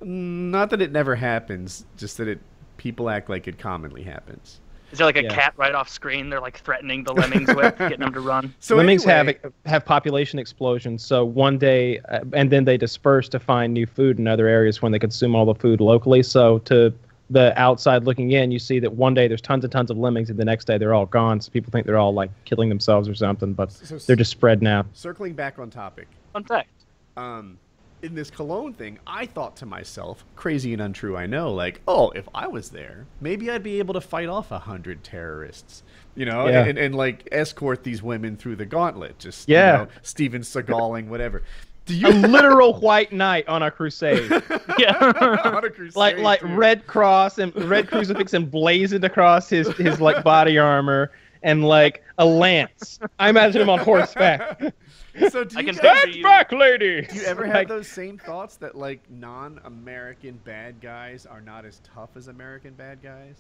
[0.06, 2.40] Not that it never happens, just that it
[2.78, 4.60] people act like it commonly happens.
[4.92, 5.34] Is there like a yeah.
[5.34, 6.30] cat right off screen?
[6.30, 8.54] They're like threatening the lemmings with, getting them to run.
[8.60, 11.04] So lemmings anyway, have have population explosions.
[11.04, 14.80] So one day, uh, and then they disperse to find new food in other areas
[14.80, 16.22] when they consume all the food locally.
[16.22, 16.94] So to
[17.32, 20.30] the outside looking in, you see that one day there's tons and tons of lemmings,
[20.30, 21.42] and the next day they're all gone.
[21.42, 24.62] So people think they're all like killing themselves or something, but so, they're just spread
[24.62, 24.86] now.
[24.94, 26.08] Circling back on topic.
[26.32, 26.70] Fun fact.
[27.18, 27.58] Um,
[28.06, 32.12] in this cologne thing, I thought to myself, crazy and untrue, I know, like, oh,
[32.12, 35.84] if I was there, maybe I'd be able to fight off a hundred terrorists,
[36.16, 36.64] you know, yeah.
[36.64, 41.10] and, and, like escort these women through the gauntlet, just yeah, you know, Steven Seagaling,
[41.10, 41.42] whatever.
[41.86, 44.32] Do you a literal white knight on a crusade?
[44.78, 44.98] yeah,
[45.44, 46.48] on a crusade like like too.
[46.48, 51.12] red cross and red crucifix emblazoned across his his like body armor
[51.44, 53.00] and like a lance.
[53.20, 54.74] I imagine him on horseback.
[55.30, 57.02] so do I you can guys, back, lady.
[57.04, 61.82] Do you ever have those same thoughts that like non-American bad guys are not as
[61.84, 63.36] tough as American bad guys?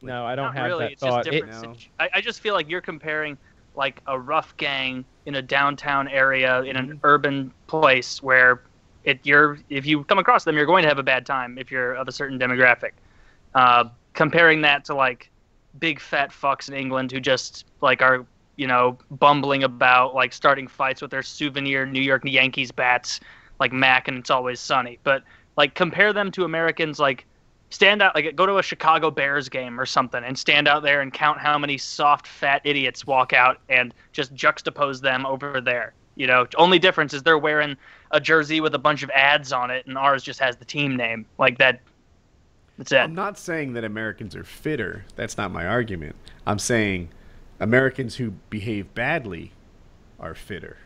[0.00, 0.84] Like, no, I don't have really.
[0.84, 1.24] that it's thought.
[1.24, 2.04] Just different it, no.
[2.04, 3.36] I, I just feel like you're comparing
[3.74, 6.98] like a rough gang in a downtown area in an mm-hmm.
[7.04, 8.62] urban place where
[9.04, 11.70] it you're if you come across them you're going to have a bad time if
[11.70, 12.92] you're of a certain demographic.
[13.54, 13.84] Uh,
[14.14, 15.30] comparing that to like
[15.78, 18.26] big fat fucks in England who just like are
[18.62, 23.18] you know, bumbling about, like starting fights with their souvenir New York Yankees bats,
[23.58, 25.00] like Mac and It's Always Sunny.
[25.02, 25.24] But
[25.56, 27.26] like compare them to Americans, like
[27.70, 31.00] stand out, like go to a Chicago Bears game or something, and stand out there
[31.00, 35.92] and count how many soft fat idiots walk out, and just juxtapose them over there.
[36.14, 37.76] You know, only difference is they're wearing
[38.12, 40.94] a jersey with a bunch of ads on it, and ours just has the team
[40.94, 41.26] name.
[41.36, 41.80] Like that.
[42.78, 42.98] That's it.
[42.98, 45.04] I'm not saying that Americans are fitter.
[45.16, 46.14] That's not my argument.
[46.46, 47.08] I'm saying
[47.62, 49.52] Americans who behave badly
[50.18, 50.78] are fitter.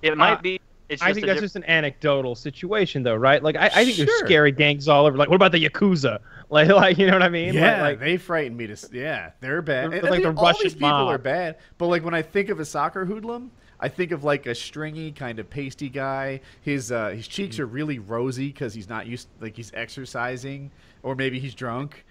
[0.00, 0.60] It might uh, be.
[1.00, 3.42] I think that's diff- just an anecdotal situation, though, right?
[3.42, 4.06] Like, I, I think sure.
[4.06, 5.18] there's scary gangs all over.
[5.18, 6.18] Like, what about the yakuza?
[6.48, 7.54] Like, like you know what I mean?
[7.54, 8.88] Yeah, like, they frighten me to.
[8.92, 9.90] Yeah, they're bad.
[9.90, 11.08] They're, and, like the Russian these people mob.
[11.08, 11.56] are bad.
[11.76, 13.50] But like when I think of a soccer hoodlum,
[13.80, 16.40] I think of like a stringy kind of pasty guy.
[16.60, 20.70] His uh, his cheeks are really rosy because he's not used, like he's exercising,
[21.02, 22.04] or maybe he's drunk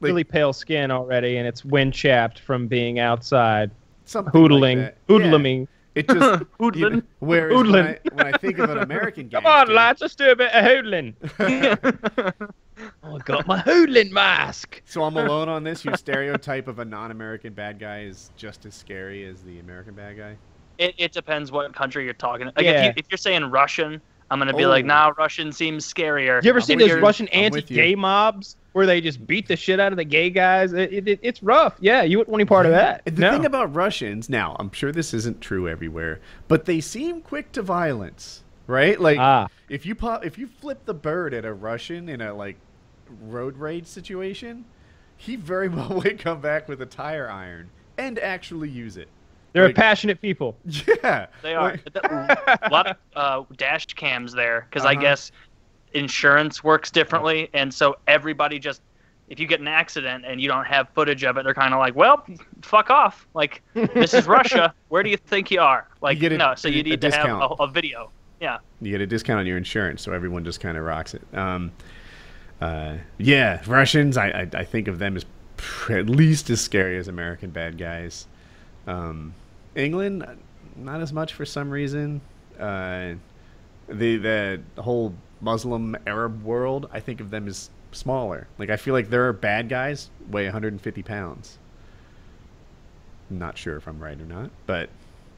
[0.00, 3.70] really pale skin already, and it's wind chapped from being outside.
[4.06, 5.60] Hoodling, like hoodluming.
[5.60, 5.66] Yeah.
[5.94, 6.76] It just hoodling.
[6.76, 7.72] You know, whereas hoodling.
[7.72, 10.36] When, I, when I think of an American gangster, come on, lads, let's do a
[10.36, 11.14] bit of hoodling.
[13.02, 14.82] oh, I got my hoodling mask.
[14.84, 15.84] So I'm alone on this.
[15.84, 20.16] Your stereotype of a non-American bad guy is just as scary as the American bad
[20.16, 20.36] guy.
[20.78, 22.46] It, it depends what country you're talking.
[22.46, 22.72] Like yeah.
[22.72, 24.68] if, you, if you're saying Russian, I'm gonna be oh.
[24.68, 26.42] like, nah, Russian seems scarier.
[26.42, 29.96] You ever seen those Russian anti-gay mobs where they just beat the shit out of
[29.96, 30.72] the gay guys?
[30.72, 31.76] It, it, it's rough.
[31.80, 33.04] Yeah, you wouldn't want any part of that.
[33.04, 33.30] The no.
[33.30, 37.62] thing about Russians, now I'm sure this isn't true everywhere, but they seem quick to
[37.62, 39.00] violence, right?
[39.00, 39.48] Like ah.
[39.68, 42.56] if you pop, if you flip the bird at a Russian in a like
[43.22, 44.64] road rage situation,
[45.16, 49.08] he very well would come back with a tire iron and actually use it.
[49.52, 50.56] They're like, passionate people.
[51.04, 51.78] Yeah, they are.
[51.94, 54.98] a lot of uh, dash cams there because uh-huh.
[54.98, 55.30] I guess
[55.94, 58.82] insurance works differently, and so everybody just
[59.28, 61.80] if you get an accident and you don't have footage of it, they're kind of
[61.80, 62.26] like, well,
[62.62, 63.26] fuck off.
[63.34, 64.74] Like this is Russia.
[64.88, 65.88] Where do you think you are?
[66.02, 68.10] Like you no, so you need to have a, a, video.
[68.40, 68.58] Yeah.
[68.82, 71.22] You get a discount on your insurance, so everyone just kind of rocks it.
[71.32, 71.72] Um,
[72.60, 74.16] uh, yeah, Russians.
[74.16, 75.24] I, I, I think of them as
[75.88, 78.26] at least as scary as American bad guys.
[78.86, 79.34] Um,
[79.74, 80.26] England,
[80.76, 82.20] not as much for some reason.
[82.58, 83.14] Uh,
[83.88, 85.14] the the whole
[85.44, 88.48] Muslim Arab world, I think of them as smaller.
[88.58, 91.58] Like I feel like their bad guys weigh 150 pounds.
[93.30, 94.88] not sure if I'm right or not, but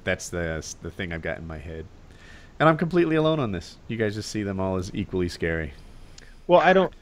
[0.05, 1.85] that's the the thing I've got in my head.
[2.59, 3.77] And I'm completely alone on this.
[3.89, 5.73] You guys just see them all as equally scary.
[6.47, 6.93] Well, I don't.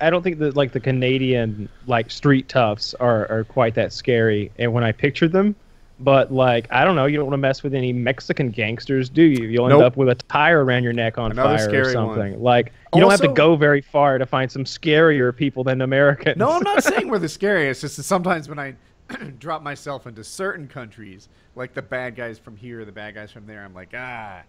[0.00, 4.50] I don't think that like the Canadian like street toughs are are quite that scary.
[4.58, 5.54] And when I picture them,
[6.00, 9.22] but like I don't know, you don't want to mess with any Mexican gangsters, do
[9.22, 9.46] you?
[9.46, 9.92] You'll end nope.
[9.92, 12.32] up with a tire around your neck on Another fire or something.
[12.34, 12.42] One.
[12.42, 15.80] Like you also, don't have to go very far to find some scarier people than
[15.80, 16.36] Americans.
[16.36, 17.82] No, I'm not saying we're the scariest.
[17.84, 18.74] It's just that sometimes when I
[19.38, 23.46] drop myself into certain countries, like the bad guys from here, the bad guys from
[23.46, 24.42] there, I'm like, ah,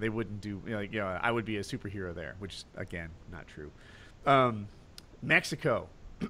[0.00, 3.46] they wouldn't do like you know, I would be a superhero there, which again, not
[3.46, 3.70] true.
[4.26, 4.66] Um,
[5.22, 5.88] Mexico.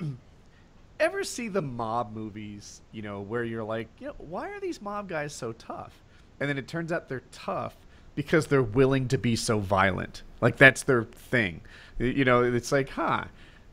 [1.01, 4.82] Ever see the mob movies, you know, where you're like, you know, why are these
[4.82, 6.03] mob guys so tough?
[6.40, 7.76] And then it turns out they're tough
[8.14, 10.22] because they're willing to be so violent.
[10.40, 11.61] Like that's their thing.
[11.99, 13.24] You know, it's like, huh,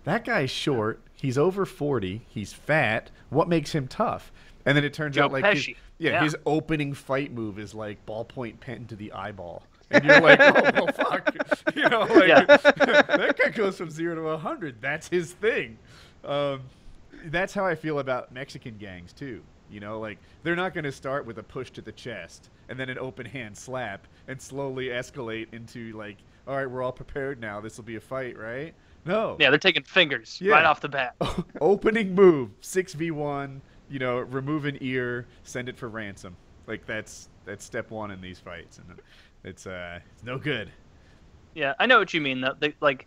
[0.04, 1.02] that guy's short.
[1.16, 2.26] He's over 40.
[2.28, 3.10] He's fat.
[3.30, 4.32] What makes him tough?
[4.66, 7.74] And then it turns Joe out like his, yeah, yeah, his opening fight move is
[7.74, 11.36] like ballpoint pen to the eyeball and you're like, oh well, fuck,
[11.76, 12.44] you know, like yeah.
[12.46, 14.82] that guy goes from zero to a hundred.
[14.82, 15.78] That's his thing.
[16.24, 16.62] Um,
[17.32, 19.42] that's how I feel about Mexican gangs too.
[19.70, 22.80] You know, like they're not going to start with a push to the chest and
[22.80, 26.18] then an open hand slap and slowly escalate into like,
[26.48, 27.60] all right, we're all prepared now.
[27.60, 28.74] This will be a fight, right?
[29.06, 29.38] No.
[29.40, 30.54] Yeah, they're taking fingers yeah.
[30.54, 31.16] right off the bat.
[31.62, 33.62] Opening move, six v one.
[33.90, 36.36] You know, remove an ear, send it for ransom.
[36.68, 39.00] Like that's that's step one in these fights, and
[39.44, 40.72] it's uh, it's no good.
[41.54, 42.42] Yeah, I know what you mean.
[42.42, 43.06] Though, like,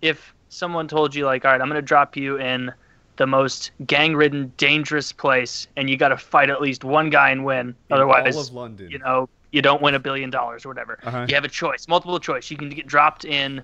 [0.00, 2.72] if someone told you, like, all right, I'm gonna drop you in
[3.18, 7.44] the most gang-ridden, dangerous place, and you got to fight at least one guy and
[7.44, 7.68] win.
[7.68, 8.50] In Otherwise,
[8.88, 10.98] you know, you don't win a billion dollars or whatever.
[11.02, 11.26] Uh-huh.
[11.28, 12.50] You have a choice, multiple choice.
[12.50, 13.58] You can get dropped in,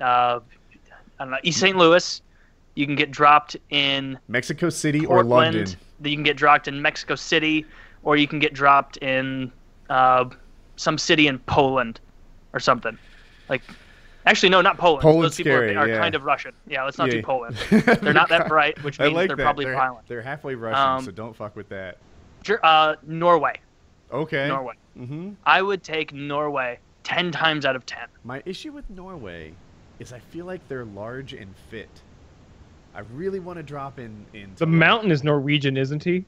[0.00, 0.40] uh, I
[1.18, 1.76] don't know, East St.
[1.76, 2.22] Louis.
[2.76, 5.56] You can get dropped in Mexico City Portland.
[5.56, 5.76] or London.
[6.02, 7.66] You can get dropped in Mexico City,
[8.04, 9.50] or you can get dropped in
[9.90, 10.26] uh,
[10.76, 12.00] some city in Poland
[12.52, 12.96] or something.
[13.48, 13.62] Like,
[14.26, 15.02] actually, no, not Poland.
[15.02, 15.98] Poland's Those people scary, are, are yeah.
[15.98, 16.52] kind of Russian.
[16.66, 17.14] Yeah, let's not yeah.
[17.14, 17.56] do Poland.
[17.70, 19.42] They're not that bright, which means like they're that.
[19.42, 20.06] probably they're, violent.
[20.08, 21.98] They're halfway Russian, um, so don't fuck with that.
[22.62, 23.60] Uh, Norway.
[24.12, 24.48] Okay.
[24.48, 24.74] Norway.
[24.98, 25.30] Mm-hmm.
[25.44, 28.06] I would take Norway ten times out of ten.
[28.24, 29.52] My issue with Norway
[29.98, 31.88] is I feel like they're large and fit.
[32.94, 34.24] I really want to drop in.
[34.34, 36.24] in the mountain is Norwegian, isn't he?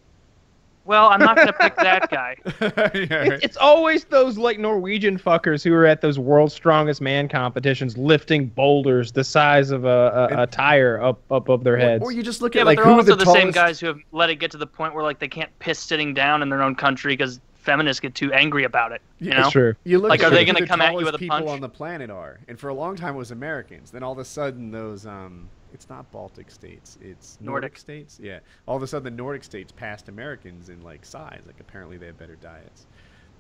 [0.87, 2.37] Well, I'm not going to pick that guy.
[2.61, 3.41] yeah, right.
[3.43, 8.47] it's, always those like Norwegian fuckers who are at those world's strongest man competitions lifting
[8.47, 12.03] boulders the size of a, a, a tire up up above their heads.
[12.03, 13.43] Or, or you just look at yeah, like but they're who also the, the tallest...
[13.43, 15.78] same guys who have let it get to the point where like they can't piss
[15.78, 19.03] sitting down in their own country because feminists get too angry about it.
[19.18, 19.74] You yeah, know, true.
[19.84, 21.49] You look like, are they going to come at you with a people punch?
[21.49, 23.91] on the planet are, and for a long time it was Americans.
[23.91, 27.62] Then all of a sudden those um, it's not Baltic states, it's Nordic.
[27.62, 27.79] Nordic.
[27.79, 28.18] states.
[28.20, 31.43] Yeah, all of a sudden the Nordic states passed Americans in like size.
[31.47, 32.87] Like apparently they have better diets,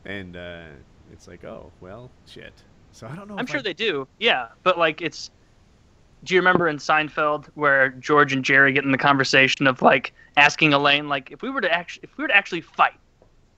[0.04, 0.66] and uh,
[1.10, 2.52] it's like oh well shit.
[2.92, 3.36] So I don't know.
[3.38, 3.62] I'm sure I...
[3.62, 4.06] they do.
[4.18, 5.30] Yeah, but like it's.
[6.24, 10.12] Do you remember in Seinfeld where George and Jerry get in the conversation of like
[10.36, 12.98] asking Elaine like if we were to actually if we were to actually fight,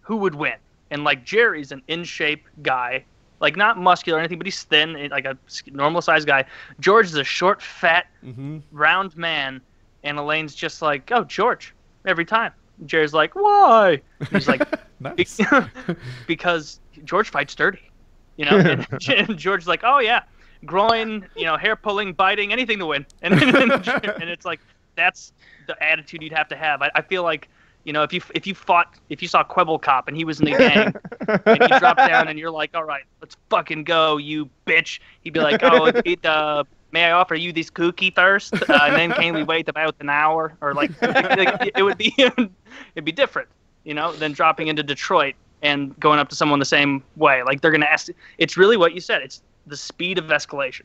[0.02, 0.54] who would win?
[0.92, 3.04] And like Jerry's an in shape guy
[3.40, 5.36] like not muscular or anything, but he's thin, like a
[5.70, 6.44] normal sized guy.
[6.80, 8.58] George is a short, fat, mm-hmm.
[8.72, 9.60] round man,
[10.02, 11.74] and Elaine's just like, "Oh, George,"
[12.06, 12.52] every time.
[12.86, 14.62] Jerry's like, "Why?" He's like,
[16.26, 17.90] "Because George fights dirty,"
[18.36, 18.58] you know.
[18.58, 20.22] And, and George's like, "Oh yeah,
[20.64, 24.60] groin, you know, hair pulling, biting, anything to win." And, and, and it's like
[24.96, 25.32] that's
[25.66, 26.82] the attitude you'd have to have.
[26.82, 27.48] I, I feel like
[27.84, 30.40] you know, if you if you fought if you saw Quibble Cop and he was
[30.40, 30.94] in the gang
[31.46, 35.00] and he dropped down and you're like, all right, let's fucking go, you bitch.
[35.22, 38.54] He'd be like, oh, it, uh, may I offer you this cookie first?
[38.54, 40.54] Uh, and then can we wait about an hour?
[40.60, 43.48] Or like, it, it would be it'd be different,
[43.84, 47.42] you know, than dropping into Detroit and going up to someone the same way.
[47.42, 48.08] Like they're gonna ask.
[48.38, 49.22] It's really what you said.
[49.22, 50.82] It's the speed of escalation.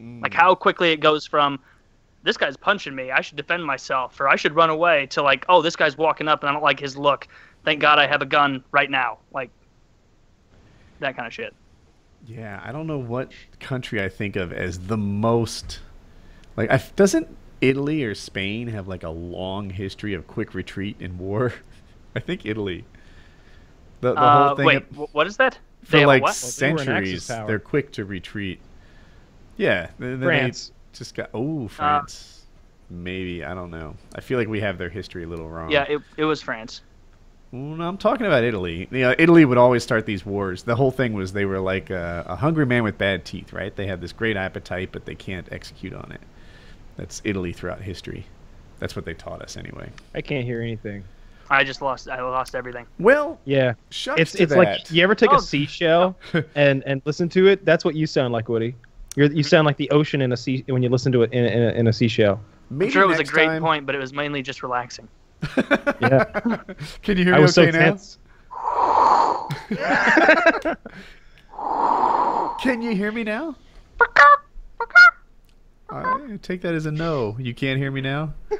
[0.00, 0.22] Mm.
[0.22, 1.58] Like how quickly it goes from
[2.24, 3.10] this guy's punching me.
[3.10, 5.06] I should defend myself, or I should run away.
[5.08, 7.28] To like, oh, this guy's walking up, and I don't like his look.
[7.64, 9.18] Thank God I have a gun right now.
[9.32, 9.50] Like
[11.00, 11.54] that kind of shit.
[12.26, 15.80] Yeah, I don't know what country I think of as the most
[16.56, 16.70] like.
[16.70, 17.28] I, doesn't
[17.60, 21.52] Italy or Spain have like a long history of quick retreat in war?
[22.16, 22.86] I think Italy.
[24.00, 24.66] The, the uh, whole thing.
[24.66, 25.58] Wait, of, what is that?
[25.82, 28.60] For they like centuries, well, they are quick to retreat.
[29.58, 32.46] Yeah, France just got oh France.
[32.90, 33.96] Uh, maybe I don't know.
[34.14, 35.70] I feel like we have their history a little wrong.
[35.70, 36.82] Yeah, it, it was France.
[37.52, 38.88] Well, no, I'm talking about Italy.
[38.90, 40.64] You know, Italy would always start these wars.
[40.64, 43.74] The whole thing was they were like a, a hungry man with bad teeth, right?
[43.74, 46.20] They have this great appetite, but they can't execute on it.
[46.96, 48.26] That's Italy throughout history.
[48.80, 49.90] That's what they taught us anyway.
[50.14, 51.04] I can't hear anything.
[51.50, 52.08] I just lost.
[52.08, 52.86] I lost everything.
[52.98, 53.74] Well, yeah.
[53.90, 54.58] Shucks it's it's that.
[54.58, 55.36] like you ever take oh.
[55.36, 56.16] a seashell
[56.54, 57.64] and and listen to it.
[57.64, 58.74] That's what you sound like, Woody.
[59.14, 61.44] You're, you sound like the ocean in a sea when you listen to it in,
[61.44, 62.40] in, a, in a seashell.
[62.70, 63.62] Maybe I'm sure it was a great time...
[63.62, 65.08] point, but it was mainly just relaxing.
[66.00, 66.24] yeah.
[67.02, 67.84] Can you hear me I was okay so now?
[67.84, 68.18] Tense.
[72.60, 73.56] Can you hear me now?
[75.90, 77.36] I take that as a no.
[77.38, 78.32] You can't hear me now.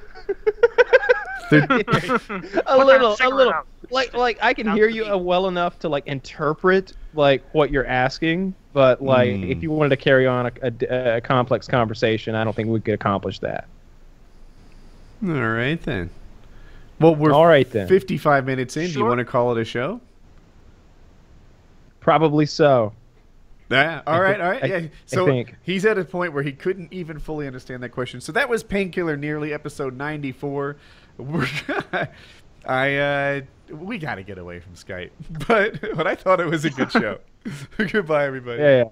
[1.50, 3.54] a little, a little.
[3.90, 7.86] Like, like I can hear you uh, well enough to like interpret like what you're
[7.86, 9.50] asking, but like mm.
[9.50, 12.80] if you wanted to carry on a, a, a, complex conversation, I don't think we
[12.80, 13.66] could accomplish that.
[15.24, 16.10] All right then.
[17.00, 17.88] Well, we're all right then.
[17.88, 18.88] 55 minutes in.
[18.88, 18.92] Sure.
[18.92, 20.00] Do you want to call it a show?
[22.00, 22.92] Probably so.
[23.70, 24.02] Yeah.
[24.06, 24.40] All right.
[24.40, 24.68] All right.
[24.68, 24.88] Yeah.
[25.06, 28.20] So he's at a point where he couldn't even fully understand that question.
[28.20, 30.76] So that was Painkiller Nearly, episode 94.
[32.66, 35.10] I uh, we got to get away from Skype,
[35.48, 37.18] but but I thought it was a good show.
[37.92, 38.62] Goodbye, everybody.
[38.62, 38.76] Yeah.
[38.76, 38.84] yeah.